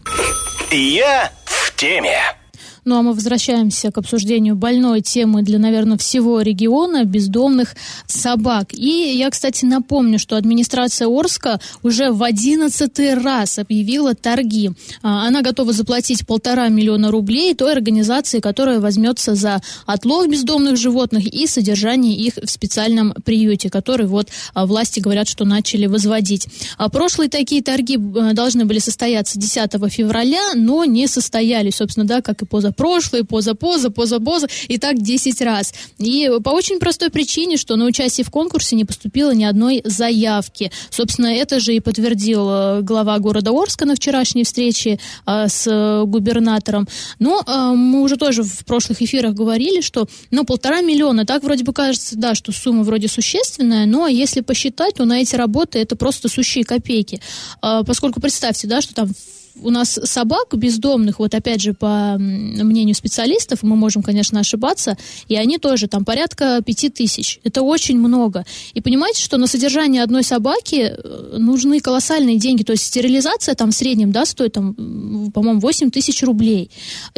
Я 0.71 1.31
в 1.43 1.75
теме. 1.75 2.40
Ну 2.83 2.95
а 2.97 3.03
мы 3.03 3.13
возвращаемся 3.13 3.91
к 3.91 4.00
обсуждению 4.00 4.55
больной 4.55 5.01
темы 5.01 5.43
для, 5.43 5.59
наверное, 5.59 6.00
всего 6.00 6.41
региона 6.41 7.05
бездомных 7.05 7.75
собак. 8.07 8.73
И 8.73 9.15
я, 9.17 9.29
кстати, 9.29 9.65
напомню, 9.65 10.17
что 10.17 10.35
администрация 10.35 11.07
Орска 11.07 11.59
уже 11.83 12.11
в 12.11 12.23
одиннадцатый 12.23 13.13
раз 13.13 13.59
объявила 13.59 14.15
торги. 14.15 14.71
А, 15.03 15.27
она 15.27 15.43
готова 15.43 15.73
заплатить 15.73 16.25
полтора 16.25 16.69
миллиона 16.69 17.11
рублей 17.11 17.53
той 17.53 17.71
организации, 17.71 18.39
которая 18.39 18.79
возьмется 18.79 19.35
за 19.35 19.61
отлов 19.85 20.27
бездомных 20.27 20.75
животных 20.75 21.27
и 21.27 21.45
содержание 21.45 22.15
их 22.15 22.33
в 22.43 22.50
специальном 22.50 23.13
приюте, 23.23 23.69
который 23.69 24.07
вот 24.07 24.29
а, 24.55 24.65
власти 24.65 25.00
говорят, 25.00 25.27
что 25.27 25.45
начали 25.45 25.85
возводить. 25.85 26.47
А 26.79 26.89
прошлые 26.89 27.29
такие 27.29 27.61
торги 27.61 27.97
э, 27.97 28.33
должны 28.33 28.65
были 28.65 28.79
состояться 28.79 29.38
10 29.38 29.71
февраля, 29.91 30.55
но 30.55 30.83
не 30.83 31.05
состоялись, 31.05 31.75
собственно, 31.75 32.07
да, 32.07 32.21
как 32.21 32.41
и 32.41 32.45
поза 32.45 32.70
позапрошлый, 32.71 33.23
поза-поза, 33.23 33.89
поза-поза, 33.89 34.47
и 34.67 34.77
так 34.77 35.01
10 35.01 35.41
раз. 35.41 35.73
И 35.97 36.29
по 36.43 36.49
очень 36.49 36.79
простой 36.79 37.09
причине, 37.09 37.57
что 37.57 37.75
на 37.75 37.85
участие 37.85 38.25
в 38.25 38.29
конкурсе 38.29 38.75
не 38.75 38.85
поступило 38.85 39.31
ни 39.31 39.43
одной 39.43 39.81
заявки. 39.85 40.71
Собственно, 40.89 41.27
это 41.27 41.59
же 41.59 41.75
и 41.75 41.79
подтвердил 41.79 42.47
э, 42.49 42.81
глава 42.81 43.19
города 43.19 43.51
Орска 43.51 43.85
на 43.85 43.95
вчерашней 43.95 44.43
встрече 44.43 44.99
а, 45.25 45.47
с 45.47 46.03
губернатором. 46.05 46.87
Но 47.19 47.41
а, 47.45 47.73
мы 47.73 48.01
уже 48.01 48.17
тоже 48.17 48.43
в 48.43 48.65
прошлых 48.65 49.01
эфирах 49.01 49.33
говорили, 49.33 49.81
что 49.81 50.07
ну, 50.31 50.43
полтора 50.43 50.81
миллиона, 50.81 51.25
так 51.25 51.43
вроде 51.43 51.63
бы 51.63 51.73
кажется, 51.73 52.17
да, 52.17 52.35
что 52.35 52.51
сумма 52.51 52.83
вроде 52.83 53.07
существенная, 53.07 53.85
но 53.85 54.07
если 54.07 54.41
посчитать, 54.41 54.95
то 54.95 55.05
на 55.05 55.21
эти 55.21 55.35
работы 55.35 55.79
это 55.79 55.95
просто 55.95 56.29
сущие 56.29 56.63
копейки. 56.63 57.21
А, 57.61 57.83
поскольку 57.83 58.21
представьте, 58.21 58.67
да, 58.67 58.81
что 58.81 58.93
там 58.93 59.09
у 59.62 59.70
нас 59.70 60.00
собак 60.03 60.55
бездомных, 60.58 61.20
вот 61.20 61.34
опять 61.36 61.62
же, 61.62 61.74
по 61.74 62.15
мнению 62.17 62.96
специалистов, 62.96 63.63
мы 63.63 63.75
можем, 63.75 64.03
конечно, 64.03 64.39
ошибаться, 64.39 64.98
и 65.27 65.36
они 65.36 65.58
тоже 65.58 65.88
там 65.88 66.05
порядка 66.05 66.62
пяти 66.65 66.89
тысяч. 66.89 67.39
Это 67.43 67.62
очень 67.62 67.98
много. 67.98 68.46
И 68.74 68.81
понимаете, 68.81 69.22
что 69.22 69.38
на 69.38 69.48
содержание 69.48 70.03
одной 70.03 70.24
собаки 70.24 70.93
э, 70.96 71.38
нужны 71.38 71.79
колоссальные 71.79 72.38
деньги. 72.38 72.63
То 72.63 72.74
есть 72.74 72.86
стерилизация 72.86 73.55
там 73.55 73.72
в 73.72 73.75
среднем, 73.75 74.12
да, 74.12 74.25
стоит 74.25 74.53
там, 74.53 75.31
по-моему, 75.34 75.60
8 75.60 75.91
тысяч 75.91 76.24
рублей. 76.24 76.72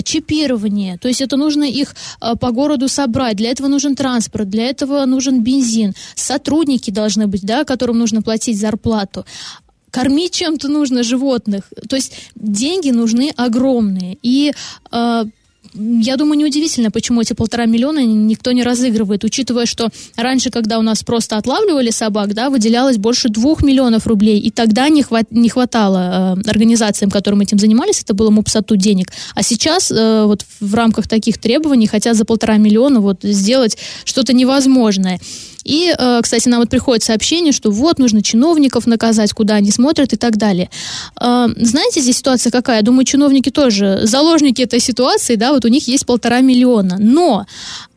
Чипирование, 0.03 0.97
то 0.97 1.07
есть 1.07 1.21
это 1.21 1.37
нужно 1.37 1.63
их 1.63 1.95
э, 2.21 2.35
по 2.39 2.51
городу 2.51 2.87
собрать. 2.87 3.37
Для 3.37 3.51
этого 3.51 3.67
нужен 3.67 3.95
транспорт, 3.95 4.49
для 4.49 4.65
этого 4.65 5.05
нужен 5.05 5.43
бензин. 5.43 5.93
Сотрудники 6.15 6.91
должны 6.91 7.27
быть, 7.27 7.43
да, 7.43 7.63
которым 7.63 7.97
нужно 7.99 8.21
платить 8.21 8.59
зарплату 8.59 9.25
кормить 9.93 10.33
чем-то 10.33 10.69
нужно 10.69 11.03
животных. 11.03 11.69
То 11.87 11.95
есть 11.95 12.13
деньги 12.35 12.89
нужны 12.89 13.31
огромные. 13.37 14.17
И 14.23 14.51
э, 14.91 15.25
я 15.75 16.17
думаю, 16.17 16.39
неудивительно, 16.39 16.89
почему 16.89 17.21
эти 17.21 17.33
полтора 17.33 17.65
миллиона 17.65 18.03
никто 18.03 18.51
не 18.51 18.63
разыгрывает, 18.63 19.23
учитывая, 19.23 19.67
что 19.67 19.89
раньше, 20.15 20.49
когда 20.49 20.79
у 20.79 20.81
нас 20.81 21.03
просто 21.03 21.37
отлавливали 21.37 21.91
собак, 21.91 22.33
да, 22.33 22.49
выделялось 22.49 22.97
больше 22.97 23.29
двух 23.29 23.63
миллионов 23.63 24.07
рублей, 24.07 24.39
и 24.39 24.49
тогда 24.49 24.89
не, 24.89 25.03
хват, 25.03 25.31
не 25.31 25.49
хватало 25.49 26.37
э, 26.37 26.49
организациям, 26.49 27.11
которым 27.11 27.41
этим 27.41 27.59
занимались, 27.59 28.01
это 28.01 28.15
было 28.15 28.31
МУПСАТУ 28.31 28.75
денег. 28.75 29.11
А 29.35 29.43
сейчас 29.43 29.91
э, 29.91 30.23
вот 30.25 30.45
в 30.59 30.73
рамках 30.73 31.07
таких 31.07 31.37
требований 31.37 31.85
хотят 31.85 32.15
за 32.17 32.25
полтора 32.25 32.57
миллиона 32.57 32.99
вот 32.99 33.19
сделать 33.21 33.77
что-то 34.05 34.33
невозможное. 34.33 35.19
И, 35.63 35.93
э, 35.97 36.19
кстати, 36.21 36.47
нам 36.47 36.59
вот 36.59 36.69
приходит 36.69 37.03
сообщение, 37.03 37.53
что 37.53 37.71
вот, 37.71 37.99
нужно 37.99 38.21
чиновников 38.21 38.87
наказать, 38.87 39.33
куда 39.33 39.55
они 39.55 39.71
смотрят 39.71 40.13
и 40.13 40.17
так 40.17 40.37
далее. 40.37 40.69
Э, 41.19 41.47
знаете, 41.55 42.01
здесь 42.01 42.17
ситуация 42.17 42.51
какая? 42.51 42.77
Я 42.77 42.83
думаю, 42.83 43.05
чиновники 43.05 43.49
тоже 43.49 44.01
заложники 44.03 44.61
этой 44.61 44.79
ситуации, 44.79 45.35
да, 45.35 45.51
вот 45.51 45.65
у 45.65 45.67
них 45.67 45.87
есть 45.87 46.05
полтора 46.05 46.41
миллиона. 46.41 46.97
Но 46.99 47.45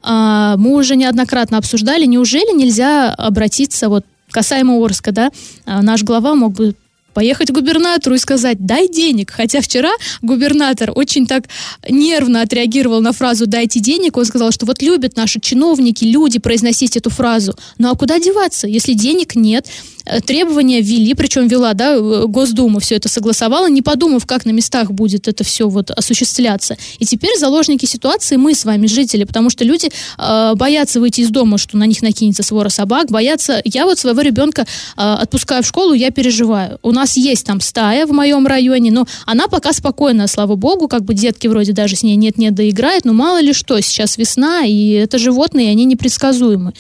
э, 0.03 0.55
мы 0.59 0.75
уже 0.75 0.97
неоднократно 0.97 1.59
обсуждали, 1.59 2.07
неужели 2.07 2.57
нельзя 2.57 3.13
обратиться 3.13 3.89
вот 3.89 4.05
касаемо 4.31 4.85
Орска, 4.85 5.13
да, 5.13 5.31
наш 5.67 6.03
глава 6.03 6.35
мог 6.35 6.53
бы 6.53 6.75
поехать 7.17 7.49
к 7.49 7.55
губернатору 7.55 8.15
и 8.15 8.19
сказать 8.19 8.59
«дай 8.67 8.89
денег». 8.89 9.31
Хотя 9.31 9.63
вчера 9.63 9.91
губернатор 10.21 10.93
очень 10.95 11.27
так 11.27 11.45
нервно 11.89 12.43
отреагировал 12.43 13.01
на 13.01 13.13
фразу 13.13 13.47
«дайте 13.47 13.81
денег». 13.81 14.19
Он 14.19 14.27
сказал, 14.27 14.53
что 14.53 14.67
вот 14.67 14.83
любят 14.83 15.17
наши 15.17 15.41
чиновники, 15.41 16.05
люди 16.05 16.39
произносить 16.39 16.95
эту 16.95 17.09
фразу. 17.09 17.57
Ну 17.79 17.91
а 17.91 17.97
куда 17.97 18.19
деваться, 18.19 18.67
если 18.67 18.93
денег 18.93 19.35
нет? 19.35 19.67
Э, 20.07 20.21
требования 20.21 20.81
ввели, 20.81 21.15
причем 21.15 21.49
вела, 21.49 21.75
да, 21.75 21.95
э, 21.95 22.25
Госдума 22.27 22.81
все 22.81 22.95
это 22.95 23.09
согласовала, 23.09 23.69
не 23.69 23.83
подумав, 23.83 24.25
как 24.25 24.45
на 24.47 24.51
местах 24.51 24.93
будет 24.93 25.29
это 25.29 25.45
все 25.45 25.69
вот 25.69 25.91
осуществляться. 25.91 26.77
И 26.99 27.05
теперь 27.05 27.37
заложники 27.39 27.87
ситуации 27.87 28.37
мы 28.37 28.55
с 28.55 28.65
вами, 28.65 28.87
жители, 28.87 29.25
потому 29.25 29.51
что 29.51 29.65
люди 29.65 29.91
э, 30.19 30.53
боятся 30.55 31.01
выйти 31.01 31.23
из 31.23 31.31
дома, 31.31 31.59
что 31.59 31.77
на 31.77 31.85
них 31.85 32.03
накинется 32.03 32.43
свора 32.43 32.69
собак, 32.69 33.11
боятся... 33.11 33.61
Я 33.65 33.85
вот 33.85 33.99
своего 33.99 34.21
ребенка 34.21 34.63
э, 34.63 34.67
отпускаю 34.97 35.63
в 35.63 35.67
школу, 35.67 35.93
я 35.93 36.11
переживаю. 36.11 36.79
У 36.83 36.93
нас 36.93 37.17
есть 37.17 37.45
там 37.45 37.61
стая 37.61 38.07
в 38.07 38.13
моем 38.13 38.47
районе, 38.47 38.93
но 38.93 39.07
она 39.25 39.49
пока 39.49 39.73
спокойная, 39.73 40.29
слава 40.29 40.55
богу, 40.55 40.87
как 40.87 41.03
бы 41.05 41.15
детки 41.15 41.49
вроде 41.49 41.73
даже 41.73 41.97
с 41.97 42.03
ней 42.03 42.17
нет-нет 42.17 42.55
доиграют, 42.55 43.05
но 43.05 43.13
мало 43.13 43.41
ли 43.41 43.53
что, 43.53 43.81
сейчас 43.81 44.19
весна, 44.19 44.65
и 44.65 44.91
это 44.91 45.19
животные, 45.19 45.69
и 45.69 45.71
они 45.71 45.85
непредсказуемы. 45.85 46.73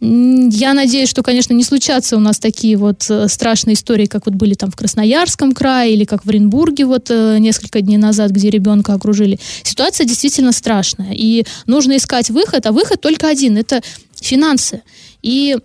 Я 0.00 0.72
надеюсь, 0.72 1.10
что, 1.10 1.22
конечно, 1.22 1.52
не 1.52 1.62
случатся 1.62 2.16
у 2.16 2.20
нас 2.20 2.38
такие 2.38 2.78
вот 2.78 3.04
э, 3.10 3.28
страшные 3.28 3.74
истории, 3.74 4.06
как 4.06 4.24
вот 4.24 4.34
были 4.34 4.54
там 4.54 4.70
в 4.70 4.76
Красноярском 4.76 5.52
крае 5.52 5.92
или 5.92 6.04
как 6.04 6.24
в 6.24 6.28
Оренбурге 6.30 6.86
вот 6.86 7.10
э, 7.10 7.36
несколько 7.38 7.82
дней 7.82 7.98
назад, 7.98 8.30
где 8.30 8.48
ребенка 8.48 8.94
окружили. 8.94 9.38
Ситуация 9.62 10.06
действительно 10.06 10.52
страшная, 10.52 11.12
и 11.12 11.44
нужно 11.66 11.98
искать 11.98 12.30
выход, 12.30 12.64
а 12.64 12.72
выход 12.72 13.02
только 13.02 13.28
один– 13.28 13.56
это 13.58 13.82
финансы. 14.14 14.80
И 15.20 15.58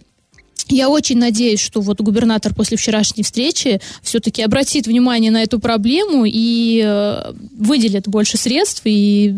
я 0.68 0.89
очень 0.89 1.18
надеюсь, 1.18 1.62
что 1.62 1.80
вот 1.80 2.01
губернатор 2.01 2.54
после 2.54 2.75
вчерашней 2.75 3.24
встречи 3.24 3.80
все-таки 4.01 4.42
обратит 4.42 4.88
внимание 4.88 5.32
на 5.32 5.44
эту 5.44 5.60
проблему 5.60 6.25
и 6.25 6.82
э, 6.84 7.34
выделит 7.58 8.10
больше 8.10 8.38
средств 8.38 8.82
и 8.84 9.34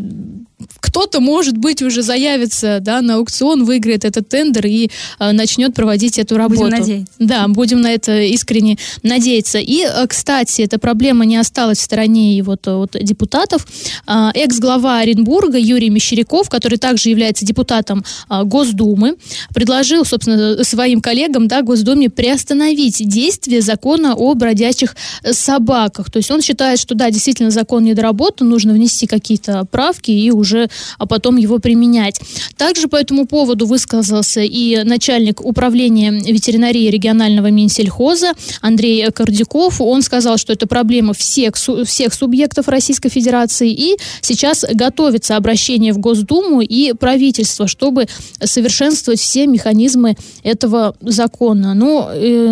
кто-то, 0.79 1.19
может 1.19 1.55
быть, 1.57 1.83
уже 1.83 2.01
заявится 2.01 2.79
да, 2.81 3.01
на 3.01 3.15
аукцион, 3.15 3.63
выиграет 3.63 4.05
этот 4.05 4.27
тендер 4.27 4.65
и 4.65 4.89
э, 5.19 5.31
начнет 5.31 5.75
проводить 5.75 6.17
эту 6.17 6.35
работу. 6.35 6.61
Будем 6.61 6.79
надеяться. 6.79 7.13
Да, 7.19 7.47
будем 7.47 7.81
на 7.81 7.91
это 7.91 8.21
искренне 8.21 8.77
надеяться. 9.03 9.59
И, 9.59 9.83
э, 9.83 10.07
кстати, 10.07 10.63
эта 10.63 10.79
проблема 10.79 11.25
не 11.25 11.37
осталась 11.37 11.77
в 11.77 11.81
стороне 11.83 12.37
и 12.37 12.41
вот 12.41 12.67
от 12.67 12.95
депутатов. 12.99 13.67
Э, 14.07 14.29
экс-глава 14.33 14.99
Оренбурга 14.99 15.59
Юрий 15.59 15.91
Мещеряков, 15.91 16.49
который 16.49 16.79
также 16.79 17.09
является 17.09 17.45
депутатом 17.45 18.03
э, 18.29 18.43
Госдумы, 18.43 19.17
предложил, 19.53 20.05
собственно, 20.05 20.63
своим 20.63 21.01
коллегам 21.01 21.47
да, 21.47 21.61
Госдуме 21.61 22.09
приостановить 22.09 23.07
действие 23.07 23.61
закона 23.61 24.15
о 24.15 24.33
бродячих 24.33 24.95
собаках. 25.23 26.09
То 26.09 26.17
есть 26.17 26.31
он 26.31 26.41
считает, 26.41 26.79
что 26.79 26.95
да, 26.95 27.11
действительно 27.11 27.51
закон 27.51 27.83
недоработан, 27.83 28.49
нужно 28.49 28.73
внести 28.73 29.05
какие-то 29.05 29.65
правки 29.65 30.09
и 30.09 30.31
уже 30.31 30.46
уже 30.47 30.69
а 30.97 31.05
потом 31.05 31.35
его 31.35 31.59
применять. 31.59 32.19
Также 32.55 32.87
по 32.87 32.95
этому 32.95 33.27
поводу 33.27 33.65
высказался 33.65 34.41
и 34.41 34.83
начальник 34.83 35.43
управления 35.43 36.11
ветеринарии 36.11 36.89
регионального 36.89 37.51
Минсельхоза 37.51 38.33
Андрей 38.61 39.11
Кордюков. 39.11 39.81
Он 39.81 40.01
сказал, 40.01 40.37
что 40.37 40.53
это 40.53 40.67
проблема 40.67 41.13
всех, 41.13 41.55
всех 41.55 42.13
субъектов 42.13 42.67
Российской 42.67 43.09
Федерации, 43.09 43.71
и 43.71 43.97
сейчас 44.21 44.65
готовится 44.73 45.35
обращение 45.35 45.93
в 45.93 45.97
Госдуму 45.97 46.61
и 46.61 46.93
правительство, 46.93 47.67
чтобы 47.67 48.05
совершенствовать 48.41 49.19
все 49.19 49.47
механизмы 49.47 50.15
этого 50.43 50.95
закона. 51.01 51.73
Ну, 51.73 52.07
э, 52.09 52.45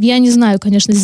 я 0.00 0.18
не 0.18 0.30
знаю, 0.30 0.58
конечно, 0.58 0.94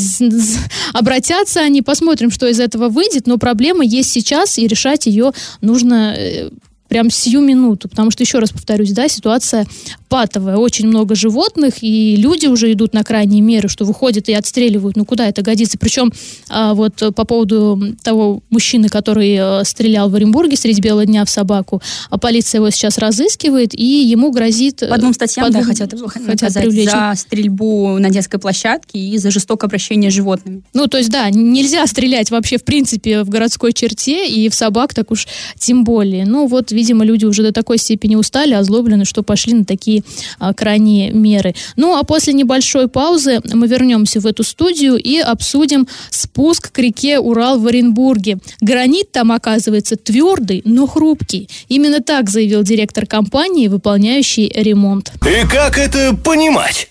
обратятся 0.93 1.61
они, 1.61 1.83
посмотрим, 1.83 2.31
что 2.31 2.47
из 2.47 2.61
этого 2.61 2.89
выйдет, 2.89 3.27
но 3.27 3.39
проблема 3.39 3.85
есть 3.85 4.11
сейчас, 4.11 4.59
и 4.59 4.67
решать 4.67 5.07
ее 5.07 5.33
нужно 5.61 6.15
э, 6.17 6.51
прям 6.91 7.09
сию 7.09 7.41
минуту, 7.41 7.89
потому 7.89 8.11
что, 8.11 8.25
еще 8.25 8.41
раз 8.41 8.51
повторюсь, 8.51 8.91
да, 8.91 9.09
ситуация 9.09 9.65
патовая, 10.09 10.57
очень 10.57 10.89
много 10.89 11.15
животных, 11.15 11.83
и 11.83 12.17
люди 12.17 12.47
уже 12.47 12.73
идут 12.73 12.93
на 12.93 13.05
крайние 13.05 13.41
меры, 13.43 13.69
что 13.69 13.85
выходят 13.85 14.29
и 14.29 14.35
отстреливают, 14.35 14.97
ну 14.97 15.05
куда 15.05 15.29
это 15.29 15.41
годится? 15.41 15.79
Причем 15.79 16.13
а, 16.49 16.75
вот 16.75 16.97
по 17.15 17.25
поводу 17.25 17.81
того 18.03 18.43
мужчины, 18.51 18.89
который 18.89 19.37
а, 19.39 19.63
стрелял 19.65 20.11
в 20.11 20.15
Оренбурге 20.17 20.57
среди 20.57 20.81
бела 20.81 21.07
дня 21.07 21.25
в 21.25 21.31
собаку, 21.31 21.81
а 22.11 22.19
полиция 22.19 22.59
его 22.59 22.71
сейчас 22.71 22.99
разыскивает, 22.99 23.73
и 23.73 23.85
ему 23.85 24.33
грозит... 24.33 24.81
По 24.81 24.99
двум 24.99 25.15
статьям, 25.15 25.47
по 25.47 25.53
двум, 25.53 25.63
да, 25.63 25.69
хотят, 25.69 25.95
хотят 26.27 26.55
привлечь. 26.55 26.91
За 26.91 27.13
стрельбу 27.17 27.99
на 28.01 28.11
детской 28.11 28.41
площадке 28.41 28.99
и 28.99 29.17
за 29.17 29.31
жестокое 29.31 29.69
обращение 29.69 30.11
с 30.11 30.15
животными. 30.15 30.63
Ну, 30.75 30.89
то 30.89 30.99
есть, 30.99 31.11
да, 31.11 31.31
нельзя 31.31 31.87
стрелять 31.87 32.33
вообще, 32.33 32.59
в 32.59 32.65
принципе, 32.65 33.23
в 33.23 33.29
городской 33.29 33.73
черте, 33.73 34.29
и 34.29 34.49
в 34.49 34.55
собак 34.57 34.93
так 34.93 35.13
уж 35.13 35.29
тем 35.57 35.85
более. 35.85 36.27
Ну, 36.27 36.49
вот, 36.49 36.73
видимо, 36.81 37.05
люди 37.05 37.27
уже 37.27 37.43
до 37.43 37.53
такой 37.53 37.77
степени 37.77 38.17
устали, 38.17 38.55
озлоблены, 38.55 39.05
что 39.05 39.23
пошли 39.23 39.53
на 39.53 39.65
такие 39.67 40.03
а, 40.39 40.55
крайние 40.55 41.13
меры. 41.13 41.55
Ну, 41.77 41.95
а 41.95 42.05
после 42.05 42.33
небольшой 42.33 42.89
паузы 42.89 43.41
мы 43.53 43.67
вернемся 43.67 44.19
в 44.21 44.27
эту 44.27 44.45
студию 44.45 44.97
и 44.97 45.19
обсудим 45.19 45.87
спуск 46.09 46.73
к 46.73 46.79
реке 46.79 47.19
Урал 47.19 47.59
в 47.59 47.67
Оренбурге. 47.67 48.39
Гранит 48.63 49.13
там 49.13 49.31
оказывается 49.31 49.97
твердый, 49.97 50.63
но 50.65 50.87
хрупкий. 50.87 51.49
Именно 51.69 52.01
так 52.01 52.31
заявил 52.31 52.63
директор 52.63 53.05
компании, 53.07 53.69
выполняющий 53.69 54.51
ремонт. 54.55 55.13
И 55.27 55.47
как 55.47 55.77
это 55.77 56.17
понимать? 56.17 56.89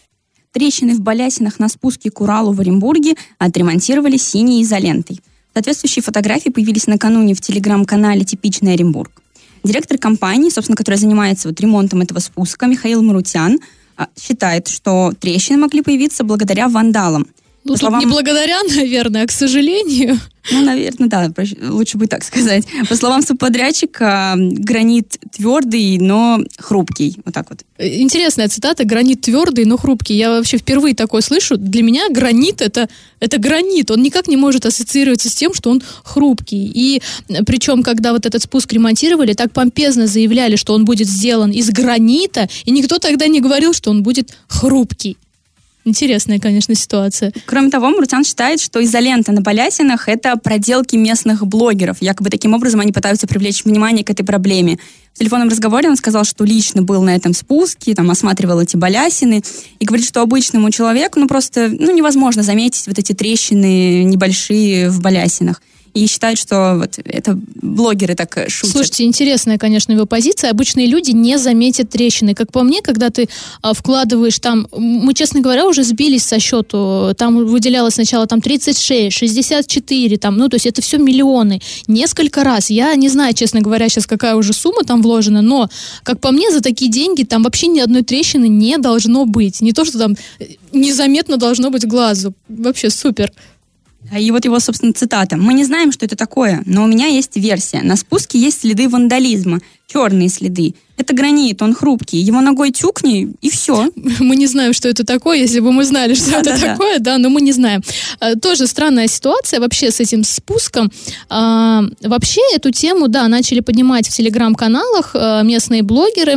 Трещины 0.51 0.93
в 0.93 1.01
балясинах 1.01 1.57
на 1.59 1.67
спуске 1.67 2.11
к 2.11 2.21
Уралу 2.21 2.51
в 2.53 2.61
Оренбурге 2.61 3.15
отремонтировали 3.39 4.17
синей 4.17 4.61
изолентой. 4.61 5.19
Соответствующие 5.53 6.03
фотографии 6.03 6.49
появились 6.49 6.85
накануне 6.85 7.33
в 7.33 7.41
телеграм-канале 7.41 8.23
«Типичный 8.23 8.73
Оренбург». 8.73 9.11
Директор 9.63 9.97
компании, 9.97 10.49
собственно, 10.49 10.75
которая 10.75 10.99
занимается 10.99 11.49
вот 11.49 11.59
ремонтом 11.59 12.01
этого 12.01 12.19
спуска, 12.19 12.65
Михаил 12.65 13.01
Марутян, 13.01 13.59
а, 13.97 14.07
считает, 14.19 14.67
что 14.67 15.13
трещины 15.19 15.57
могли 15.57 15.81
появиться 15.81 16.23
благодаря 16.23 16.69
вандалам. 16.69 17.27
Ну, 17.63 17.75
словам... 17.75 17.99
не 17.99 18.05
благодаря, 18.05 18.61
наверное, 18.75 19.23
а 19.23 19.27
к 19.27 19.31
сожалению. 19.31 20.19
Ну, 20.51 20.61
наверное, 20.61 21.07
да, 21.07 21.31
лучше 21.61 21.97
бы 21.97 22.07
так 22.07 22.23
сказать. 22.23 22.65
По 22.87 22.95
словам 22.95 23.21
субподрядчика, 23.21 24.35
гранит 24.37 25.17
твердый, 25.31 25.97
но 25.99 26.39
хрупкий. 26.57 27.17
Вот 27.23 27.33
так 27.33 27.49
вот. 27.49 27.59
Интересная 27.77 28.47
цитата. 28.47 28.83
Гранит 28.83 29.21
твердый, 29.21 29.65
но 29.65 29.77
хрупкий. 29.77 30.15
Я 30.15 30.31
вообще 30.31 30.57
впервые 30.57 30.95
такое 30.95 31.21
слышу. 31.21 31.57
Для 31.57 31.83
меня 31.83 32.09
гранит 32.09 32.61
это, 32.61 32.89
это 33.19 33.37
гранит. 33.37 33.91
Он 33.91 34.01
никак 34.01 34.27
не 34.27 34.37
может 34.37 34.65
ассоциироваться 34.65 35.29
с 35.29 35.35
тем, 35.35 35.53
что 35.53 35.69
он 35.69 35.83
хрупкий. 36.03 36.71
И 36.73 37.01
причем, 37.45 37.83
когда 37.83 38.13
вот 38.13 38.25
этот 38.25 38.41
спуск 38.41 38.71
ремонтировали, 38.73 39.33
так 39.33 39.51
помпезно 39.51 40.07
заявляли, 40.07 40.55
что 40.55 40.73
он 40.73 40.85
будет 40.85 41.07
сделан 41.07 41.51
из 41.51 41.69
гранита, 41.69 42.49
и 42.65 42.71
никто 42.71 42.97
тогда 42.97 43.27
не 43.27 43.41
говорил, 43.41 43.73
что 43.73 43.91
он 43.91 44.01
будет 44.01 44.33
хрупкий. 44.47 45.17
Интересная, 45.85 46.39
конечно, 46.39 46.75
ситуация. 46.75 47.31
Кроме 47.45 47.69
того, 47.69 47.89
Муртян 47.89 48.23
считает, 48.23 48.59
что 48.59 48.83
изолента 48.83 49.31
на 49.31 49.41
балясинах— 49.41 50.07
это 50.09 50.35
проделки 50.35 50.97
местных 50.97 51.47
блогеров. 51.47 52.01
Якобы 52.01 52.29
таким 52.29 52.53
образом 52.53 52.81
они 52.81 52.91
пытаются 52.91 53.27
привлечь 53.27 53.63
внимание 53.63 54.03
к 54.03 54.09
этой 54.09 54.23
проблеме. 54.23 54.77
В 55.13 55.19
телефонном 55.19 55.49
разговоре 55.49 55.89
он 55.89 55.95
сказал, 55.95 56.25
что 56.25 56.43
лично 56.43 56.81
был 56.81 57.01
на 57.01 57.15
этом 57.15 57.33
спуске, 57.33 57.95
там 57.95 58.11
осматривал 58.11 58.61
эти 58.61 58.75
балясины, 58.75 59.41
и 59.79 59.85
говорит, 59.85 60.05
что 60.05 60.21
обычному 60.21 60.69
человеку 60.69 61.19
ну, 61.19 61.27
просто 61.27 61.69
ну, 61.69 61.95
невозможно 61.95 62.43
заметить 62.43 62.85
вот 62.87 62.99
эти 62.99 63.13
трещины 63.13 64.03
небольшие 64.03 64.89
в 64.89 65.01
балясинах 65.01 65.61
и 65.93 66.07
считает, 66.07 66.37
что 66.37 66.75
вот 66.77 66.99
это 67.03 67.37
блогеры 67.61 68.15
так 68.15 68.37
шутят. 68.47 68.71
Слушайте, 68.71 69.03
интересная, 69.03 69.57
конечно, 69.57 69.91
его 69.91 70.05
позиция. 70.05 70.51
Обычные 70.51 70.87
люди 70.87 71.11
не 71.11 71.37
заметят 71.37 71.89
трещины. 71.89 72.33
Как 72.33 72.51
по 72.51 72.63
мне, 72.63 72.81
когда 72.81 73.09
ты 73.09 73.29
а, 73.61 73.73
вкладываешь 73.73 74.39
там, 74.39 74.67
мы, 74.75 75.13
честно 75.13 75.41
говоря, 75.41 75.65
уже 75.65 75.83
сбились 75.83 76.23
со 76.23 76.39
счету. 76.39 77.13
Там 77.17 77.45
выделялось 77.45 77.95
сначала 77.95 78.27
там 78.27 78.41
36, 78.41 79.15
64, 79.15 80.17
там, 80.17 80.37
ну, 80.37 80.49
то 80.49 80.55
есть 80.55 80.65
это 80.65 80.81
все 80.81 80.97
миллионы. 80.97 81.61
Несколько 81.87 82.43
раз. 82.43 82.69
Я 82.69 82.95
не 82.95 83.09
знаю, 83.09 83.33
честно 83.33 83.61
говоря, 83.61 83.89
сейчас 83.89 84.07
какая 84.07 84.35
уже 84.35 84.53
сумма 84.53 84.83
там 84.83 85.01
вложена, 85.01 85.41
но, 85.41 85.69
как 86.03 86.19
по 86.19 86.31
мне, 86.31 86.51
за 86.51 86.61
такие 86.61 86.91
деньги 86.91 87.23
там 87.23 87.43
вообще 87.43 87.67
ни 87.67 87.79
одной 87.79 88.03
трещины 88.03 88.47
не 88.47 88.77
должно 88.77 89.25
быть. 89.25 89.61
Не 89.61 89.73
то, 89.73 89.85
что 89.85 89.99
там 89.99 90.15
незаметно 90.71 91.37
должно 91.37 91.69
быть 91.69 91.85
глазу. 91.85 92.33
Вообще 92.47 92.89
супер. 92.89 93.31
И 94.17 94.31
вот 94.31 94.45
его, 94.45 94.59
собственно, 94.59 94.93
цитата. 94.93 95.37
«Мы 95.37 95.53
не 95.53 95.65
знаем, 95.65 95.91
что 95.91 96.05
это 96.05 96.15
такое, 96.15 96.61
но 96.65 96.83
у 96.83 96.87
меня 96.87 97.07
есть 97.07 97.35
версия. 97.35 97.81
На 97.81 97.95
спуске 97.95 98.39
есть 98.39 98.61
следы 98.61 98.89
вандализма, 98.89 99.59
черные 99.91 100.29
следы. 100.29 100.75
Это 100.97 101.13
гранит, 101.13 101.61
он 101.61 101.73
хрупкий. 101.73 102.17
Его 102.19 102.41
ногой 102.41 102.71
тюкни, 102.71 103.29
и 103.41 103.49
все. 103.49 103.89
Мы 104.19 104.35
не 104.35 104.47
знаем, 104.47 104.73
что 104.73 104.89
это 104.89 105.05
такое, 105.05 105.37
если 105.37 105.61
бы 105.61 105.71
мы 105.71 105.85
знали, 105.85 106.13
что 106.13 106.31
да, 106.31 106.39
это 106.39 106.59
да, 106.59 106.59
такое, 106.59 106.99
да. 106.99 107.13
да, 107.13 107.17
но 107.17 107.29
мы 107.29 107.41
не 107.41 107.53
знаем. 107.53 107.81
А, 108.19 108.35
тоже 108.35 108.67
странная 108.67 109.07
ситуация 109.07 109.61
вообще 109.61 109.91
с 109.91 110.01
этим 110.01 110.25
спуском. 110.25 110.91
А, 111.29 111.83
вообще 112.01 112.41
эту 112.53 112.71
тему, 112.71 113.07
да, 113.07 113.27
начали 113.29 113.61
поднимать 113.61 114.09
в 114.09 114.13
телеграм-каналах 114.13 115.11
а, 115.13 115.41
местные 115.43 115.83
блогеры. 115.83 116.35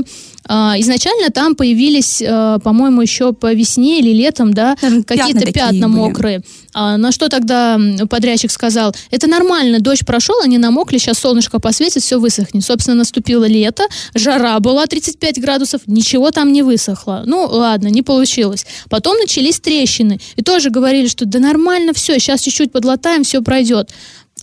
А, 0.49 0.75
изначально 0.79 1.31
там 1.31 1.55
появились, 1.55 2.23
а, 2.27 2.59
по-моему, 2.59 3.03
еще 3.03 3.33
по 3.33 3.53
весне 3.53 4.01
или 4.01 4.13
летом, 4.13 4.53
да, 4.53 4.77
какие-то 5.07 5.47
пятна, 5.47 5.53
пятна 5.53 5.89
мокрые. 5.89 6.43
А, 6.75 6.97
на 6.97 7.13
что 7.13 7.29
тогда 7.29 7.79
подрядчик 8.09 8.51
сказал, 8.51 8.95
это 9.11 9.27
нормально, 9.27 9.81
дождь 9.81 10.07
прошел, 10.07 10.37
они 10.43 10.59
намокли, 10.59 10.99
сейчас 10.99 11.19
солнышко 11.19 11.59
посветит, 11.59 12.03
все 12.03 12.19
высохнет. 12.19 12.65
Собственно, 12.65 12.97
наступило 12.97 13.45
лето, 13.45 13.85
жара 14.15 14.59
была 14.61 14.87
35 14.87 15.41
градусов, 15.41 15.83
ничего 15.87 16.31
там 16.31 16.53
не 16.53 16.63
высохло. 16.63 17.23
Ну, 17.27 17.47
ладно, 17.47 17.89
не 17.89 18.03
получилось. 18.03 18.67
Потом 18.89 19.17
начались 19.19 19.61
трещины. 19.61 20.19
И 20.37 20.43
тоже 20.43 20.71
говорили, 20.71 21.09
что 21.09 21.27
да 21.27 21.39
нормально 21.39 21.93
все, 21.93 22.19
сейчас 22.19 22.41
чуть-чуть 22.41 22.73
подлатаем, 22.73 23.25
все 23.25 23.43
пройдет 23.43 23.91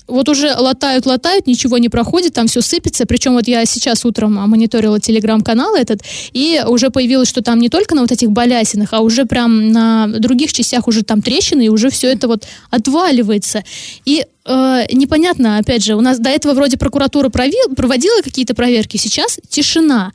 вот 0.09 0.29
уже 0.29 0.53
латают, 0.55 1.05
латают, 1.05 1.47
ничего 1.47 1.77
не 1.77 1.89
проходит, 1.89 2.33
там 2.33 2.47
все 2.47 2.61
сыпется. 2.61 3.05
Причем 3.05 3.33
вот 3.33 3.47
я 3.47 3.65
сейчас 3.65 4.05
утром 4.05 4.33
мониторила 4.33 4.99
телеграм-канал 4.99 5.75
этот, 5.75 6.01
и 6.33 6.61
уже 6.67 6.89
появилось, 6.89 7.29
что 7.29 7.41
там 7.41 7.59
не 7.59 7.69
только 7.69 7.95
на 7.95 8.01
вот 8.01 8.11
этих 8.11 8.31
балясинах, 8.31 8.89
а 8.93 9.01
уже 9.01 9.25
прям 9.25 9.71
на 9.71 10.07
других 10.07 10.53
частях 10.53 10.87
уже 10.87 11.03
там 11.03 11.21
трещины, 11.21 11.65
и 11.65 11.69
уже 11.69 11.89
все 11.89 12.11
это 12.11 12.27
вот 12.27 12.45
отваливается. 12.69 13.63
И 14.05 14.25
э, 14.45 14.81
непонятно, 14.91 15.57
опять 15.57 15.83
же, 15.83 15.95
у 15.95 16.01
нас 16.01 16.19
до 16.19 16.29
этого 16.29 16.53
вроде 16.53 16.77
прокуратура 16.77 17.29
провел, 17.29 17.75
проводила 17.75 18.21
какие-то 18.21 18.55
проверки, 18.55 18.97
сейчас 18.97 19.39
тишина 19.49 20.11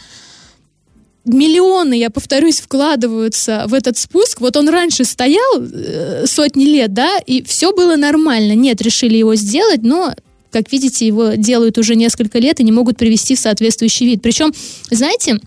миллионы, 1.25 1.95
я 1.95 2.11
повторюсь, 2.11 2.61
вкладываются 2.61 3.65
в 3.67 3.75
этот 3.75 3.99
спуск. 3.99 4.41
Вот 4.41 4.57
он 4.57 4.69
раньше 4.69 5.05
стоял 5.05 5.61
э, 5.61 6.27
сотни 6.27 6.65
лет, 6.65 6.93
да, 6.93 7.19
и 7.27 7.43
все 7.43 7.73
было 7.73 7.97
нормально. 7.97 8.55
Нет, 8.55 8.83
решили 8.83 9.17
его 9.17 9.35
сделать, 9.35 9.83
но 9.83 10.15
как 10.51 10.71
видите, 10.71 11.05
его 11.05 11.31
делают 11.31 11.79
уже 11.79 11.97
несколько 11.97 12.39
лет 12.39 12.61
и 12.61 12.65
не 12.65 12.71
могут 12.71 12.97
привести 12.97 13.35
в 13.35 13.41
соответствующий 13.41 14.07
вид. 14.07 14.23
Причем, 14.23 14.53
знаете, 14.89 15.41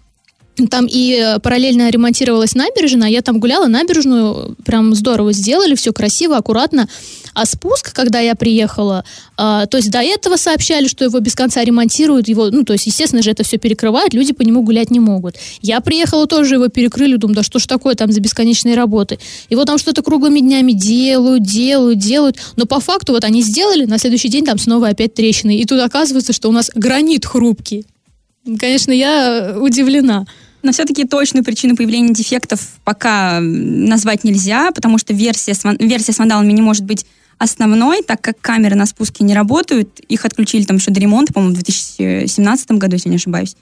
там 0.66 0.88
и 0.90 1.14
э, 1.14 1.40
параллельно 1.40 1.90
ремонтировалась 1.90 2.56
набережная, 2.56 3.10
я 3.10 3.22
там 3.22 3.40
гуляла, 3.40 3.68
набережную 3.68 4.56
прям 4.66 4.96
здорово 4.96 5.32
сделали, 5.32 5.76
все 5.76 5.94
красиво, 5.94 6.36
аккуратно. 6.38 6.88
А 7.36 7.46
спуск, 7.46 7.94
когда 7.94 8.20
я 8.20 8.34
приехала, 8.34 9.04
э, 9.38 9.66
то 9.70 9.78
есть 9.78 9.92
до 9.92 10.00
этого 10.00 10.36
сообщали, 10.38 10.88
что 10.88 11.04
его 11.04 11.20
без 11.20 11.36
конца 11.36 11.64
ремонтируют, 11.64 12.28
его, 12.28 12.50
ну, 12.50 12.64
то 12.64 12.74
есть, 12.74 12.88
естественно 12.88 13.22
же, 13.22 13.30
это 13.30 13.44
все 13.44 13.58
перекрывают, 13.58 14.16
люди 14.16 14.34
по 14.34 14.42
нему 14.42 14.64
гулять 14.64 14.90
не 14.90 15.00
могут. 15.00 15.36
Я 15.62 15.80
приехала, 15.80 16.26
тоже 16.26 16.56
его 16.56 16.68
перекрыли, 16.70 17.18
думаю, 17.18 17.36
да 17.36 17.44
что 17.44 17.60
ж 17.60 17.68
такое 17.68 17.94
там 17.94 18.12
за 18.12 18.20
бесконечные 18.20 18.76
работы. 18.76 19.20
Вот 19.52 19.68
там 19.68 19.78
что-то 19.78 20.02
круглыми 20.02 20.40
днями 20.40 20.72
делают, 20.72 21.44
делают, 21.44 22.00
делают, 22.00 22.38
но 22.56 22.66
по 22.66 22.80
факту 22.80 23.14
вот 23.14 23.24
они 23.24 23.44
сделали, 23.44 23.86
на 23.86 24.00
следующий 24.00 24.30
день 24.30 24.46
там 24.46 24.58
снова 24.58 24.88
опять 24.88 25.14
трещины. 25.14 25.58
И 25.58 25.66
тут 25.66 25.82
оказывается, 25.82 26.34
что 26.34 26.50
у 26.50 26.52
нас 26.52 26.72
гранит 26.74 27.26
хрупкий. 27.26 27.86
Конечно, 28.60 28.92
я 28.92 29.58
удивлена. 29.60 30.26
Но 30.68 30.74
все-таки 30.74 31.06
точную 31.06 31.46
причину 31.46 31.78
появления 31.78 32.14
дефектов 32.14 32.60
пока 32.84 33.40
назвать 33.40 34.26
нельзя, 34.26 34.72
потому 34.74 34.98
что 34.98 35.14
версия 35.14 35.54
с, 35.54 35.64
версия 35.80 36.12
с 36.12 36.20
вандалами 36.20 36.52
не 36.52 36.62
может 36.62 36.84
быть 36.84 37.06
Основной, 37.40 38.02
так 38.02 38.20
как 38.20 38.42
камеры 38.42 38.76
на 38.76 38.88
спуске 38.88 39.24
не 39.24 39.36
работают, 39.36 40.00
их 40.00 40.26
отключили 40.26 40.64
там 40.64 40.78
еще 40.78 40.90
до 40.90 41.00
ремонта, 41.00 41.34
по-моему, 41.34 41.54
в 41.54 41.64
2017 41.64 42.72
году, 42.72 42.96
если 42.96 43.10
не 43.10 43.18
ошибаюсь. 43.18 43.56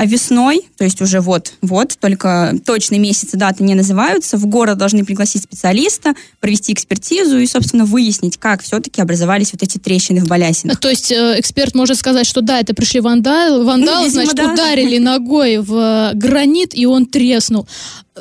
А 0.00 0.06
весной, 0.06 0.62
то 0.78 0.84
есть 0.84 1.02
уже 1.02 1.20
вот, 1.20 1.52
вот, 1.60 1.98
только 2.00 2.54
точные 2.64 2.98
месяцы, 2.98 3.36
даты 3.36 3.62
не 3.64 3.74
называются, 3.74 4.38
в 4.38 4.46
город 4.46 4.78
должны 4.78 5.04
пригласить 5.04 5.42
специалиста, 5.42 6.14
провести 6.40 6.72
экспертизу 6.72 7.36
и, 7.36 7.46
собственно, 7.46 7.84
выяснить, 7.84 8.38
как 8.38 8.62
все-таки 8.62 9.02
образовались 9.02 9.52
вот 9.52 9.62
эти 9.62 9.76
трещины 9.76 10.22
в 10.22 10.26
балясинах. 10.26 10.80
То 10.80 10.88
есть 10.88 11.12
э, 11.12 11.34
эксперт 11.38 11.74
может 11.74 11.98
сказать, 11.98 12.26
что 12.26 12.40
да, 12.40 12.60
это 12.60 12.72
пришли 12.72 13.00
вандалы, 13.00 13.62
вандалы, 13.62 14.06
ну, 14.06 14.10
значит, 14.10 14.36
да. 14.36 14.50
ударили 14.54 14.96
ногой 14.96 15.58
в 15.58 16.12
гранит, 16.14 16.74
и 16.74 16.86
он 16.86 17.04
треснул. 17.04 17.68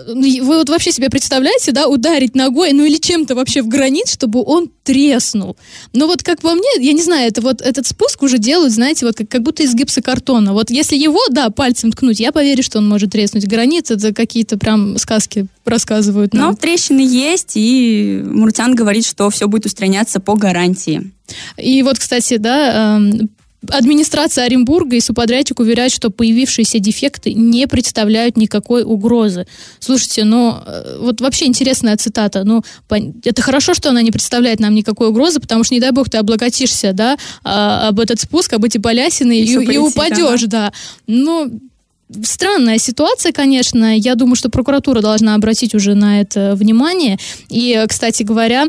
Ну, 0.08 0.46
вы 0.46 0.58
вот 0.58 0.70
вообще 0.70 0.92
себе 0.92 1.10
представляете, 1.10 1.72
да, 1.72 1.88
ударить 1.88 2.36
ногой, 2.36 2.72
ну 2.74 2.84
или 2.84 2.98
чем-то 2.98 3.36
вообще 3.36 3.62
в 3.62 3.68
гранит, 3.68 4.08
чтобы 4.08 4.44
он 4.44 4.70
треснул. 4.84 5.58
Но 5.94 6.08
вот 6.08 6.24
как 6.24 6.42
по 6.42 6.54
мне, 6.54 6.70
я 6.80 6.94
не 6.94 7.02
знаю, 7.02 7.28
это 7.28 7.42
вот 7.42 7.62
этот 7.62 7.88
спуск 7.88 8.22
уже 8.24 8.38
делают, 8.38 8.74
знаете, 8.74 9.06
вот 9.06 9.16
как, 9.16 9.30
как 9.30 9.44
будто 9.44 9.64
из 9.64 9.74
гипсокартона. 9.76 10.54
Вот 10.54 10.70
если 10.70 10.96
его, 10.96 11.22
да, 11.30 11.50
пальцем 11.50 11.92
ткнуть, 11.92 12.20
я 12.20 12.32
поверю, 12.32 12.64
что 12.64 12.80
он 12.80 12.88
может 12.88 13.12
треснуть. 13.12 13.48
Гранит 13.48 13.92
это 13.92 14.14
какие-то 14.14 14.58
прям 14.58 14.98
сказки 14.98 15.48
рассказывают 15.66 16.34
нам. 16.34 16.52
Но 16.52 16.56
трещины 16.56 17.02
есть, 17.02 17.52
и 17.56 18.22
Муртян 18.26 18.76
говорит, 18.76 19.06
что 19.06 19.30
все 19.30 19.48
будет 19.48 19.66
устраняться 19.66 20.20
по 20.20 20.36
гарантии. 20.36 21.12
И 21.58 21.84
вот, 21.84 22.00
кстати, 22.00 22.38
да, 22.38 22.98
эм, 22.98 23.30
Администрация 23.68 24.46
Оренбурга 24.46 24.96
и 24.96 25.02
субподрядчик 25.02 25.60
уверяют, 25.60 25.94
что 25.94 26.10
появившиеся 26.10 26.80
дефекты 26.80 27.34
не 27.34 27.68
представляют 27.68 28.38
никакой 28.38 28.84
угрозы. 28.84 29.48
Слушайте, 29.80 30.24
ну, 30.24 30.56
э, 30.66 30.98
вот 31.02 31.20
вообще 31.20 31.46
интересная 31.46 31.98
цитата. 31.98 32.44
Ну, 32.46 32.64
это 32.90 33.42
хорошо, 33.42 33.74
что 33.74 33.90
она 33.90 34.02
не 34.02 34.12
представляет 34.12 34.60
нам 34.60 34.74
никакой 34.74 35.10
угрозы, 35.10 35.42
потому 35.42 35.66
что, 35.66 35.74
не 35.74 35.82
дай 35.82 35.92
бог, 35.92 36.10
ты 36.10 36.18
облаготишься, 36.18 36.94
да, 36.94 37.18
а, 37.44 37.90
об 37.90 38.00
этот 38.00 38.22
спуск, 38.22 38.54
об 38.54 38.64
эти 38.64 38.78
балясины 38.78 39.40
и, 39.40 39.44
и, 39.44 39.74
и 39.74 39.78
упадешь, 39.78 40.44
да. 40.44 40.48
да. 40.48 40.74
Ну, 41.08 41.60
Странная 42.24 42.80
ситуация, 42.80 43.32
конечно. 43.32 43.96
Я 43.96 44.16
думаю, 44.16 44.36
что 44.36 44.50
прокуратура 44.50 45.00
должна 45.00 45.36
обратить 45.36 45.76
уже 45.76 45.94
на 45.94 46.22
это 46.22 46.56
внимание. 46.56 47.20
И, 47.50 47.86
кстати 47.88 48.24
говоря, 48.24 48.66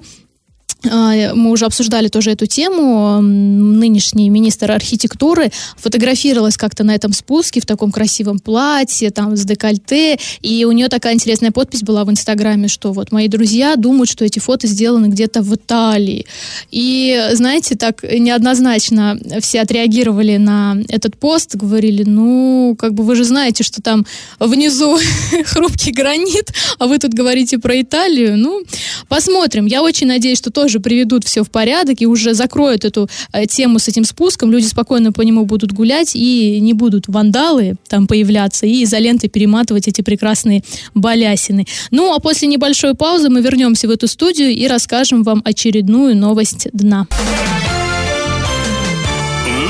мы 0.85 1.51
уже 1.51 1.67
обсуждали 1.67 2.09
тоже 2.09 2.31
эту 2.33 2.47
тему. 2.47 3.21
Нынешний 3.21 4.29
министр 4.31 4.73
архитектуры 4.73 5.51
фотографировалась 5.77 6.57
как-то 6.57 6.85
на 6.85 6.95
этом 6.95 7.13
спуске 7.13 7.61
в 7.61 7.67
таком 7.67 7.93
красивом 7.93 8.39
платье, 8.39 9.11
там 9.11 9.37
с 9.37 9.45
декольте, 9.45 10.19
и 10.41 10.65
у 10.65 10.73
нее 10.73 10.89
такая 10.89 11.15
интересная 11.15 11.51
подпись 11.51 11.83
была 11.83 12.05
в 12.05 12.11
Инстаграме, 12.11 12.69
что 12.69 12.93
вот 12.93 13.13
мои 13.13 13.29
друзья 13.29 13.77
думают, 13.77 14.11
что 14.11 14.25
эти 14.25 14.39
фото 14.39 14.67
сделаны 14.67 15.07
где-то 15.07 15.43
в 15.43 15.55
Италии. 15.55 16.27
И, 16.71 17.31
знаете, 17.33 17.77
так 17.77 18.03
неоднозначно 18.03 19.19
все 19.41 19.61
отреагировали 19.61 20.37
на 20.37 20.77
этот 20.89 21.17
пост, 21.17 21.55
говорили, 21.55 22.05
ну, 22.05 22.77
как 22.79 22.95
бы 22.95 23.05
вы 23.05 23.17
же 23.17 23.25
знаете, 23.25 23.65
что 23.65 23.83
там 23.83 24.07
внизу 24.39 24.99
хрупкий 25.47 25.93
гранит, 25.93 26.53
а 26.79 26.87
вы 26.87 26.99
тут 26.99 27.13
говорите 27.13 27.59
про 27.59 27.81
Италию. 27.81 28.37
Ну, 28.37 28.63
посмотрим. 29.09 29.67
Я 29.67 29.83
очень 29.83 30.07
надеюсь, 30.07 30.39
что 30.39 30.51
тоже 30.61 30.79
приведут 30.79 31.25
все 31.25 31.43
в 31.43 31.51
порядок 31.51 32.03
и 32.03 32.07
уже 32.07 32.35
закроют 32.35 32.85
эту 32.85 33.09
э, 33.33 33.47
тему 33.47 33.79
с 33.79 33.89
этим 33.89 34.05
спуском, 34.05 34.53
люди 34.53 34.67
спокойно 34.67 35.11
по 35.11 35.23
нему 35.23 35.47
будут 35.47 35.73
гулять 35.73 36.15
и 36.15 36.61
не 36.61 36.75
будут 36.75 37.09
вандалы 37.09 37.77
там 37.89 38.07
появляться 38.07 38.67
и 38.67 38.85
изолентой 38.85 39.31
перематывать 39.31 39.89
эти 39.89 40.03
прекрасные 40.03 40.63
балясины. 40.95 41.65
Ну, 41.91 42.15
а 42.15 42.21
после 42.21 42.47
небольшой 42.47 42.95
паузы 42.95 43.31
мы 43.31 43.41
вернемся 43.41 43.89
в 43.89 43.91
эту 43.91 44.07
студию 44.07 44.51
и 44.51 44.67
расскажем 44.67 45.23
вам 45.23 45.41
очередную 45.47 46.15
новость 46.15 46.69
дна. 46.75 47.07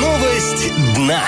Новость 0.01 0.73
дна 0.97 1.23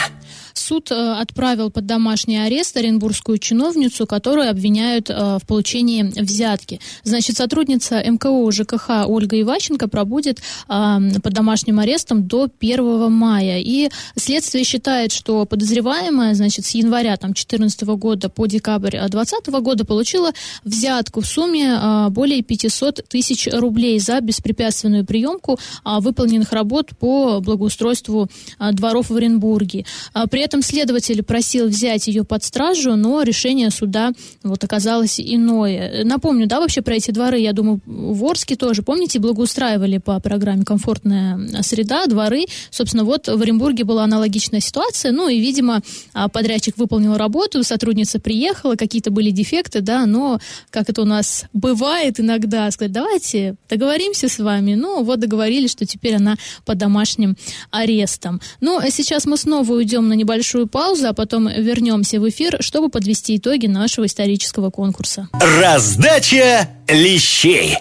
суд 0.55 0.91
э, 0.91 0.95
отправил 0.95 1.71
под 1.71 1.87
домашний 1.87 2.39
арест 2.39 2.77
оренбургскую 2.77 3.39
чиновницу, 3.39 4.07
которую 4.07 4.51
обвиняют 4.51 5.11
э, 5.11 5.39
в 5.43 5.47
получении 5.47 6.03
взятки. 6.03 6.81
Значит, 7.05 7.37
сотрудница 7.37 8.03
МКО 8.05 8.51
ЖКХ 8.51 9.07
Ольга 9.07 9.41
Иваченко 9.41 9.89
пробудет 9.89 10.41
под 10.67 11.33
домашним 11.33 11.79
арестом 11.79 12.27
до 12.27 12.49
1 12.61 13.13
мая. 13.13 13.59
И 13.61 13.91
следствие 14.17 14.65
считает, 14.65 15.13
что 15.13 15.45
подозреваемая, 15.47 16.35
значит, 16.35 16.67
с 16.67 16.71
января 16.71 17.17
2014 17.17 17.83
года 17.83 18.29
по 18.29 18.47
декабрь 18.47 18.99
2020 18.99 19.47
года 19.63 19.85
получила 19.85 20.33
взятку 20.65 21.21
в 21.21 21.27
сумме 21.27 22.09
более 22.11 22.43
500 22.43 23.05
тысяч 23.09 23.49
рублей 23.53 23.99
за 23.99 24.21
беспрепятственную 24.21 25.05
приемку 25.05 25.59
выполненных 25.85 26.53
работ 26.53 26.91
по 26.99 27.41
благоустройству 27.41 28.29
дворов 28.59 29.11
в 29.11 29.17
Оренбурге. 29.17 29.85
При 30.31 30.42
этом 30.43 30.63
следователь 30.63 31.23
просил 31.23 31.69
взять 31.69 32.07
ее 32.09 32.25
под 32.25 32.45
стражу, 32.45 32.97
но 32.97 33.23
решение 33.23 33.71
суда 33.71 34.13
вот 34.43 34.63
оказалось 34.65 35.21
иное. 35.21 36.05
Напомню, 36.05 36.47
да, 36.47 36.61
вообще 36.61 36.83
про 36.83 36.97
эти 36.97 37.11
дворы, 37.11 37.39
я 37.39 37.53
думаю, 37.53 37.81
в 37.87 38.25
Орске 38.25 38.57
тоже, 38.57 38.83
помните, 38.83 39.19
благоустраивали 39.19 39.99
по 39.99 40.19
программе 40.21 40.65
«Комфортная 40.65 41.63
среда» 41.63 42.07
дворы. 42.07 42.45
Собственно, 42.71 43.05
вот 43.05 43.29
в 43.29 43.41
Оренбурге 43.41 43.85
была 43.85 44.05
аналогичная 44.05 44.61
ситуация, 44.61 45.13
ну 45.13 45.29
и, 45.29 45.39
видимо, 45.39 45.81
а, 46.13 46.29
подрядчик 46.29 46.77
выполнил 46.77 47.17
работу, 47.17 47.63
сотрудница 47.63 48.21
приехала, 48.21 48.75
какие-то 48.75 49.11
были 49.11 49.31
дефекты, 49.31 49.81
да, 49.81 50.07
но, 50.07 50.41
как 50.71 50.91
это 50.91 51.03
у 51.03 51.07
нас 51.07 51.45
бывает 51.53 52.21
иногда, 52.21 52.71
сказать, 52.71 52.93
давайте 52.93 53.57
договоримся 53.69 54.29
с 54.29 54.39
вами. 54.39 54.75
Ну, 54.75 55.03
вот 55.03 55.21
договорились, 55.21 55.71
что 55.71 55.87
теперь 55.87 56.17
она 56.17 56.37
под 56.65 56.79
домашним 56.79 57.37
арестом. 57.71 58.41
Ну, 58.61 58.79
а 58.79 58.91
сейчас 58.91 59.25
мы 59.25 59.37
снова 59.37 59.73
уйдем 59.73 60.09
на 60.09 60.15
небольшой 60.15 60.32
небольшую 60.33 60.67
паузу, 60.67 61.09
а 61.09 61.13
потом 61.13 61.49
вернемся 61.49 62.19
в 62.19 62.29
эфир, 62.29 62.57
чтобы 62.61 62.89
подвести 62.89 63.37
итоги 63.37 63.67
нашего 63.67 64.07
исторического 64.07 64.71
конкурса. 64.71 65.29
Раздача 65.61 66.69
лещей. 66.89 67.77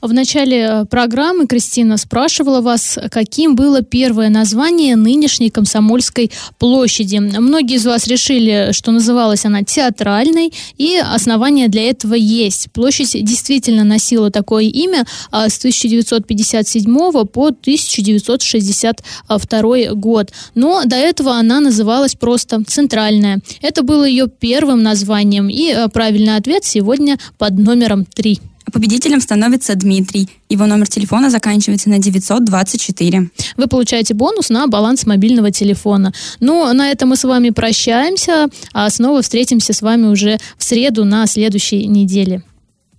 В 0.00 0.12
начале 0.12 0.58
э, 0.58 0.84
программы 0.84 1.48
Кристина 1.48 1.96
спрашивала 1.96 2.60
вас, 2.60 2.96
каким 3.10 3.56
было 3.56 3.82
первое 3.82 4.28
название 4.28 4.94
нынешней 4.94 5.50
Комсомольской 5.50 6.30
площади. 6.56 7.16
Многие 7.16 7.78
из 7.78 7.86
вас 7.86 8.06
решили, 8.06 8.68
что 8.70 8.92
называлась 8.92 9.44
она 9.44 9.64
театральной, 9.64 10.52
и 10.76 10.98
основания 10.98 11.66
для 11.66 11.90
этого 11.90 12.14
есть. 12.14 12.70
Площадь 12.70 13.10
действительно 13.24 13.82
носила 13.82 14.30
такое 14.30 14.66
имя 14.66 15.04
а, 15.32 15.48
с 15.48 15.58
1957 15.58 16.84
по 17.26 17.48
1962 17.48 19.94
год. 19.94 20.30
Но 20.54 20.84
до 20.84 20.94
этого 20.94 21.32
она 21.32 21.58
называлась 21.58 22.14
просто 22.14 22.62
«Центральная». 22.64 23.40
Это 23.62 23.82
было 23.82 24.04
ее 24.04 24.28
первым 24.28 24.84
названием, 24.84 25.48
и 25.48 25.72
э, 25.72 25.88
правильный 25.88 26.36
ответ 26.36 26.64
сегодня 26.64 27.18
под 27.36 27.58
номером 27.58 28.04
3. 28.04 28.38
Победителем 28.72 29.20
становится 29.20 29.74
Дмитрий. 29.74 30.28
Его 30.48 30.66
номер 30.66 30.88
телефона 30.88 31.30
заканчивается 31.30 31.90
на 31.90 31.98
924. 31.98 33.30
Вы 33.56 33.66
получаете 33.66 34.14
бонус 34.14 34.50
на 34.50 34.66
баланс 34.66 35.06
мобильного 35.06 35.50
телефона. 35.50 36.12
Ну, 36.40 36.72
на 36.72 36.90
этом 36.90 37.10
мы 37.10 37.16
с 37.16 37.24
вами 37.24 37.50
прощаемся, 37.50 38.48
а 38.72 38.88
снова 38.90 39.22
встретимся 39.22 39.72
с 39.72 39.82
вами 39.82 40.06
уже 40.06 40.38
в 40.56 40.64
среду 40.64 41.04
на 41.04 41.26
следующей 41.26 41.86
неделе. 41.86 42.42